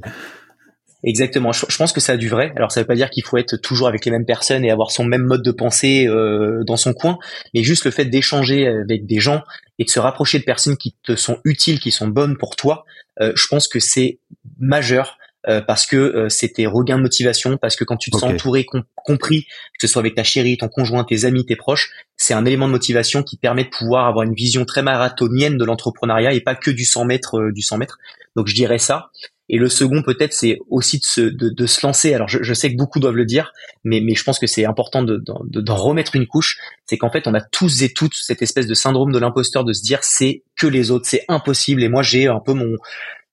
Exactement. 1.03 1.51
Je, 1.51 1.77
pense 1.77 1.91
que 1.91 1.99
ça 1.99 2.13
a 2.13 2.17
du 2.17 2.29
vrai. 2.29 2.53
Alors 2.55 2.71
ça 2.71 2.79
veut 2.79 2.87
pas 2.87 2.95
dire 2.95 3.09
qu'il 3.09 3.23
faut 3.23 3.37
être 3.37 3.57
toujours 3.57 3.87
avec 3.87 4.05
les 4.05 4.11
mêmes 4.11 4.25
personnes 4.25 4.63
et 4.63 4.71
avoir 4.71 4.91
son 4.91 5.03
même 5.03 5.23
mode 5.23 5.43
de 5.43 5.51
pensée 5.51 6.07
euh, 6.07 6.63
dans 6.65 6.77
son 6.77 6.93
coin, 6.93 7.17
mais 7.53 7.61
juste 7.61 7.83
le 7.85 7.91
fait 7.91 8.05
d'échanger 8.05 8.67
avec 8.67 9.05
des 9.05 9.19
gens 9.19 9.43
et 9.79 9.83
de 9.83 9.89
se 9.89 9.99
rapprocher 9.99 10.39
de 10.39 10.45
personnes 10.45 10.77
qui 10.77 10.95
te 11.03 11.15
sont 11.15 11.39
utiles, 11.43 11.79
qui 11.79 11.91
sont 11.91 12.07
bonnes 12.07 12.37
pour 12.37 12.55
toi, 12.55 12.85
euh, 13.19 13.33
je 13.35 13.47
pense 13.47 13.67
que 13.67 13.79
c'est 13.79 14.19
majeur. 14.59 15.17
Euh, 15.49 15.59
parce 15.59 15.85
que 15.85 16.27
c'est 16.29 16.53
tes 16.53 16.67
regains 16.67 16.95
de 16.95 17.01
motivation, 17.01 17.57
parce 17.57 17.75
que 17.75 17.83
quand 17.83 17.97
tu 17.97 18.09
te 18.09 18.15
sens 18.15 18.31
entouré, 18.31 18.65
compris, 18.95 19.43
que 19.77 19.85
ce 19.85 19.87
soit 19.87 19.99
avec 19.99 20.15
ta 20.15 20.23
chérie, 20.23 20.55
ton 20.55 20.69
conjoint, 20.69 21.03
tes 21.03 21.25
amis, 21.25 21.45
tes 21.45 21.57
proches, 21.57 21.91
c'est 22.15 22.33
un 22.33 22.45
élément 22.45 22.65
de 22.67 22.71
motivation 22.71 23.23
qui 23.23 23.35
permet 23.35 23.65
de 23.65 23.69
pouvoir 23.69 24.07
avoir 24.07 24.23
une 24.23 24.35
vision 24.35 24.63
très 24.63 24.83
marathonienne 24.83 25.57
de 25.57 25.65
l'entrepreneuriat 25.65 26.31
et 26.31 26.39
pas 26.39 26.55
que 26.55 26.71
du 26.71 26.85
100 26.85 27.03
mètres, 27.03 27.51
du 27.53 27.61
100 27.61 27.77
mètres. 27.77 27.97
Donc 28.37 28.47
je 28.47 28.55
dirais 28.55 28.77
ça. 28.77 29.11
Et 29.49 29.57
le 29.57 29.67
second, 29.67 30.01
peut-être, 30.03 30.33
c'est 30.33 30.57
aussi 30.69 30.99
de 30.99 31.03
se, 31.03 31.21
de, 31.21 31.49
de, 31.49 31.65
se 31.65 31.85
lancer. 31.85 32.13
Alors, 32.13 32.29
je, 32.29 32.41
je, 32.41 32.53
sais 32.53 32.71
que 32.71 32.77
beaucoup 32.77 32.99
doivent 32.99 33.15
le 33.15 33.25
dire, 33.25 33.51
mais, 33.83 33.99
mais 33.99 34.15
je 34.15 34.23
pense 34.23 34.39
que 34.39 34.47
c'est 34.47 34.65
important 34.65 35.03
d'en 35.03 35.43
de, 35.43 35.61
de, 35.61 35.71
remettre 35.71 36.15
une 36.15 36.27
couche. 36.27 36.57
C'est 36.85 36.97
qu'en 36.97 37.11
fait, 37.11 37.27
on 37.27 37.33
a 37.33 37.41
tous 37.41 37.83
et 37.83 37.91
toutes 37.91 38.13
cette 38.15 38.41
espèce 38.41 38.67
de 38.67 38.73
syndrome 38.73 39.11
de 39.11 39.19
l'imposteur 39.19 39.65
de 39.65 39.73
se 39.73 39.83
dire 39.83 39.99
c'est 40.01 40.43
que 40.55 40.67
les 40.67 40.91
autres, 40.91 41.05
c'est 41.07 41.25
impossible. 41.27 41.83
Et 41.83 41.89
moi, 41.89 42.03
j'ai 42.03 42.27
un 42.27 42.39
peu 42.39 42.53
mon 42.53 42.77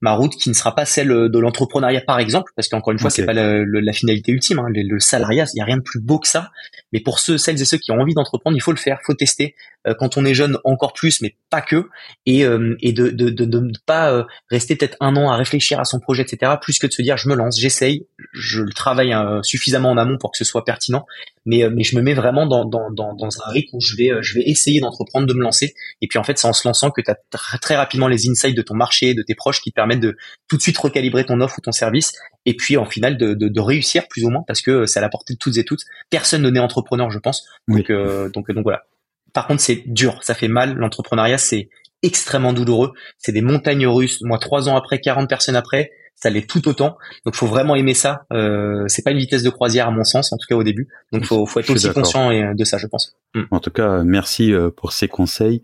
ma 0.00 0.12
route 0.12 0.34
qui 0.34 0.48
ne 0.48 0.54
sera 0.54 0.74
pas 0.74 0.86
celle 0.86 1.08
de 1.08 1.38
l'entrepreneuriat 1.38 2.00
par 2.00 2.18
exemple 2.18 2.52
parce 2.56 2.68
qu'encore 2.68 2.92
une 2.92 2.98
fois 2.98 3.10
c'est 3.10 3.26
pas 3.26 3.34
la, 3.34 3.62
la, 3.66 3.92
finalité 3.92 4.32
ultime 4.32 4.58
hein. 4.58 4.66
le, 4.68 4.98
salariat 4.98 5.44
il 5.52 5.58
y 5.58 5.60
a 5.60 5.64
rien 5.64 5.76
de 5.76 5.82
plus 5.82 6.00
beau 6.00 6.18
que 6.18 6.26
ça 6.26 6.50
mais 6.92 7.00
pour 7.00 7.18
ceux 7.18 7.38
celles 7.38 7.60
et 7.60 7.64
ceux 7.64 7.78
qui 7.78 7.92
ont 7.92 8.00
envie 8.00 8.14
d'entreprendre 8.14 8.56
il 8.56 8.60
faut 8.60 8.72
le 8.72 8.78
faire 8.78 8.98
faut 9.04 9.14
tester. 9.14 9.54
Euh, 9.86 9.94
quand 9.98 10.18
on 10.18 10.26
est 10.26 10.34
jeune 10.34 10.58
encore 10.64 10.92
plus 10.92 11.22
mais 11.22 11.36
pas 11.48 11.62
que. 11.62 11.88
Et 12.26 12.44
euh, 12.44 12.76
et 12.80 12.92
de 12.92 13.08
de, 13.08 13.30
de, 13.30 13.44
de, 13.44 13.72
pas 13.86 14.12
euh, 14.12 14.24
rester 14.50 14.76
peut-être 14.76 14.96
un 15.00 15.16
an 15.16 15.30
à 15.30 15.36
réfléchir 15.36 15.80
à 15.80 15.84
son 15.84 16.00
projet 16.00 16.22
etc 16.22 16.52
plus 16.60 16.78
que 16.78 16.86
de 16.86 16.92
se 16.92 17.00
dire 17.00 17.16
je 17.16 17.28
me 17.28 17.34
lance 17.34 17.58
j'essaye 17.58 18.06
je 18.32 18.60
le 18.60 18.72
travaille 18.72 19.14
suffisamment 19.42 19.90
en 19.90 19.96
amont 19.96 20.18
pour 20.18 20.32
que 20.32 20.38
ce 20.38 20.44
soit 20.44 20.64
pertinent. 20.64 21.06
Mais 21.46 21.68
mais 21.70 21.84
je 21.84 21.96
me 21.96 22.02
mets 22.02 22.14
vraiment 22.14 22.46
dans 22.46 22.66
dans 22.66 22.90
dans, 22.90 23.14
dans 23.14 23.28
un 23.42 23.50
rythme 23.50 23.76
où 23.76 23.80
je 23.80 23.96
vais 23.96 24.10
je 24.20 24.34
vais 24.34 24.42
essayer 24.44 24.80
d'entreprendre 24.80 25.26
de 25.26 25.32
me 25.32 25.42
lancer. 25.42 25.74
Et 26.02 26.06
puis 26.06 26.18
en 26.18 26.24
fait 26.24 26.36
c'est 26.38 26.46
en 26.46 26.52
se 26.52 26.68
lançant 26.68 26.90
que 26.90 27.00
tu 27.00 27.10
as 27.10 27.16
très 27.58 27.76
rapidement 27.76 28.08
les 28.08 28.28
insights 28.28 28.56
de 28.56 28.62
ton 28.62 28.74
marché 28.74 29.14
de 29.14 29.22
tes 29.22 29.34
proches 29.34 29.62
qui 29.62 29.70
te 29.70 29.74
permettent 29.74 30.00
de 30.00 30.16
tout 30.48 30.56
de 30.56 30.62
suite 30.62 30.76
recalibrer 30.76 31.24
ton 31.24 31.40
offre 31.40 31.56
ou 31.58 31.62
ton 31.62 31.72
service 31.72 32.12
et 32.46 32.56
puis 32.56 32.76
en 32.76 32.84
final 32.84 33.16
de, 33.16 33.34
de, 33.34 33.60
réussir 33.60 34.08
plus 34.08 34.24
ou 34.24 34.30
moins 34.30 34.42
parce 34.46 34.62
que 34.62 34.86
c'est 34.86 34.98
à 34.98 35.02
la 35.02 35.08
portée 35.08 35.34
de 35.34 35.38
toutes 35.38 35.58
et 35.58 35.64
toutes. 35.64 35.82
Personne 36.08 36.42
ne 36.42 36.50
naît 36.50 36.60
entrepreneur, 36.60 37.10
je 37.10 37.18
pense. 37.18 37.46
Donc, 37.68 37.90
euh, 37.90 38.28
donc, 38.30 38.50
donc 38.50 38.62
voilà. 38.62 38.84
Par 39.32 39.46
contre, 39.46 39.60
c'est 39.60 39.82
dur, 39.86 40.18
ça 40.22 40.34
fait 40.34 40.48
mal. 40.48 40.74
L'entrepreneuriat, 40.74 41.38
c'est 41.38 41.68
extrêmement 42.02 42.52
douloureux. 42.52 42.92
C'est 43.18 43.32
des 43.32 43.42
montagnes 43.42 43.86
russes. 43.86 44.20
Moi, 44.22 44.38
trois 44.38 44.68
ans 44.68 44.76
après, 44.76 45.00
40 45.00 45.28
personnes 45.28 45.56
après, 45.56 45.92
ça 46.16 46.30
l'est 46.30 46.48
tout 46.48 46.66
autant. 46.66 46.96
Donc, 47.24 47.34
faut 47.34 47.46
vraiment 47.46 47.76
aimer 47.76 47.94
ça. 47.94 48.24
Euh, 48.32 48.84
c'est 48.88 49.02
pas 49.02 49.10
une 49.10 49.18
vitesse 49.18 49.42
de 49.42 49.50
croisière 49.50 49.88
à 49.88 49.90
mon 49.90 50.04
sens, 50.04 50.32
en 50.32 50.36
tout 50.36 50.46
cas 50.48 50.56
au 50.56 50.64
début. 50.64 50.88
Donc, 51.12 51.24
faut, 51.24 51.46
faut 51.46 51.60
être 51.60 51.70
aussi 51.70 51.90
conscient 51.90 52.54
de 52.54 52.64
ça, 52.64 52.78
je 52.78 52.86
pense. 52.86 53.16
Hmm. 53.34 53.42
En 53.50 53.60
tout 53.60 53.70
cas, 53.70 54.02
merci 54.02 54.52
euh, 54.52 54.70
pour 54.70 54.92
ces 54.92 55.08
conseils. 55.08 55.62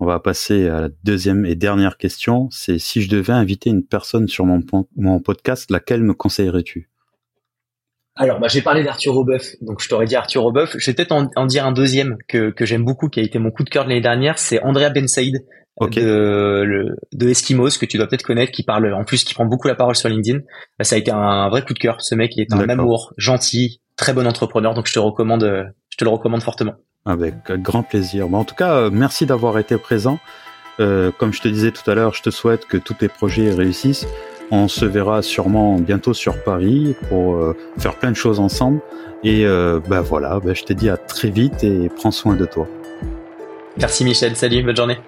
On 0.00 0.06
va 0.06 0.20
passer 0.20 0.68
à 0.68 0.80
la 0.82 0.88
deuxième 1.04 1.46
et 1.46 1.54
dernière 1.54 1.96
question. 1.96 2.48
C'est 2.50 2.78
si 2.78 3.02
je 3.02 3.08
devais 3.08 3.32
inviter 3.32 3.70
une 3.70 3.84
personne 3.84 4.28
sur 4.28 4.44
mon, 4.44 4.60
mon 4.96 5.20
podcast, 5.20 5.70
laquelle 5.70 6.02
me 6.02 6.14
conseillerais-tu? 6.14 6.90
Alors, 8.18 8.40
bah, 8.40 8.48
j'ai 8.48 8.62
parlé 8.62 8.82
d'Arthur 8.82 9.12
Robeuf, 9.12 9.56
donc 9.60 9.82
je 9.82 9.88
t'aurais 9.88 10.06
dit 10.06 10.16
Arthur 10.16 10.42
Robeuf. 10.42 10.74
Je 10.78 10.90
vais 10.90 10.94
peut-être 10.94 11.12
en, 11.12 11.46
dire 11.46 11.66
un 11.66 11.72
deuxième 11.72 12.16
que, 12.28 12.52
j'aime 12.60 12.82
beaucoup, 12.82 13.08
qui 13.08 13.20
a 13.20 13.22
été 13.22 13.38
mon 13.38 13.50
coup 13.50 13.62
de 13.62 13.68
cœur 13.68 13.84
de 13.84 13.90
l'année 13.90 14.00
dernière, 14.00 14.38
c'est 14.38 14.62
Andrea 14.62 14.88
Ben 14.88 15.06
Saïd 15.06 15.44
de, 15.82 16.96
de 17.12 17.28
Eskimos, 17.28 17.76
que 17.78 17.84
tu 17.84 17.98
dois 17.98 18.06
peut-être 18.06 18.22
connaître, 18.22 18.52
qui 18.52 18.62
parle, 18.62 18.92
en 18.94 19.04
plus, 19.04 19.22
qui 19.22 19.34
prend 19.34 19.44
beaucoup 19.44 19.68
la 19.68 19.74
parole 19.74 19.96
sur 19.96 20.08
LinkedIn. 20.08 20.38
Bah, 20.78 20.84
ça 20.84 20.96
a 20.96 20.98
été 20.98 21.10
un, 21.10 21.50
vrai 21.50 21.62
coup 21.62 21.74
de 21.74 21.78
cœur. 21.78 22.00
Ce 22.00 22.14
mec, 22.14 22.34
il 22.36 22.40
est 22.40 22.54
un 22.54 22.66
amour, 22.70 23.12
gentil, 23.18 23.82
très 23.96 24.14
bon 24.14 24.26
entrepreneur, 24.26 24.72
donc 24.72 24.86
je 24.86 24.94
te 24.94 24.98
recommande, 24.98 25.44
je 25.90 25.96
te 25.98 26.04
le 26.04 26.10
recommande 26.10 26.42
fortement. 26.42 26.74
Avec 27.06 27.34
grand 27.50 27.82
plaisir. 27.82 28.32
en 28.32 28.44
tout 28.44 28.54
cas, 28.54 28.74
euh, 28.74 28.90
merci 28.92 29.26
d'avoir 29.26 29.58
été 29.58 29.78
présent. 29.78 30.18
Euh, 30.80 31.10
comme 31.16 31.32
je 31.32 31.40
te 31.40 31.48
disais 31.48 31.70
tout 31.70 31.88
à 31.90 31.94
l'heure, 31.94 32.14
je 32.14 32.22
te 32.22 32.30
souhaite 32.30 32.66
que 32.66 32.76
tous 32.76 32.94
tes 32.94 33.08
projets 33.08 33.50
réussissent. 33.50 34.06
On 34.50 34.68
se 34.68 34.84
verra 34.84 35.22
sûrement 35.22 35.78
bientôt 35.78 36.14
sur 36.14 36.42
Paris 36.44 36.94
pour 37.08 37.36
faire 37.78 37.96
plein 37.96 38.12
de 38.12 38.16
choses 38.16 38.38
ensemble. 38.38 38.80
Et 39.24 39.44
ben 39.44 40.02
voilà, 40.02 40.38
ben 40.38 40.54
je 40.54 40.62
te 40.62 40.72
dis 40.72 40.88
à 40.88 40.96
très 40.96 41.30
vite 41.30 41.64
et 41.64 41.88
prends 41.88 42.12
soin 42.12 42.36
de 42.36 42.44
toi. 42.44 42.68
Merci 43.76 44.04
Michel, 44.04 44.36
salut, 44.36 44.62
bonne 44.62 44.76
journée. 44.76 44.98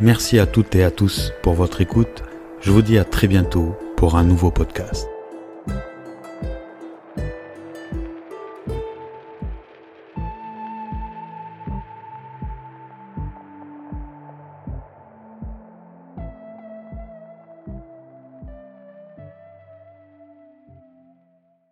Merci 0.00 0.38
à 0.38 0.46
toutes 0.46 0.74
et 0.74 0.84
à 0.84 0.90
tous 0.90 1.32
pour 1.42 1.54
votre 1.54 1.80
écoute. 1.80 2.22
Je 2.60 2.70
vous 2.70 2.82
dis 2.82 2.98
à 2.98 3.04
très 3.04 3.28
bientôt 3.28 3.76
pour 3.96 4.16
un 4.16 4.24
nouveau 4.24 4.50
podcast. 4.50 5.08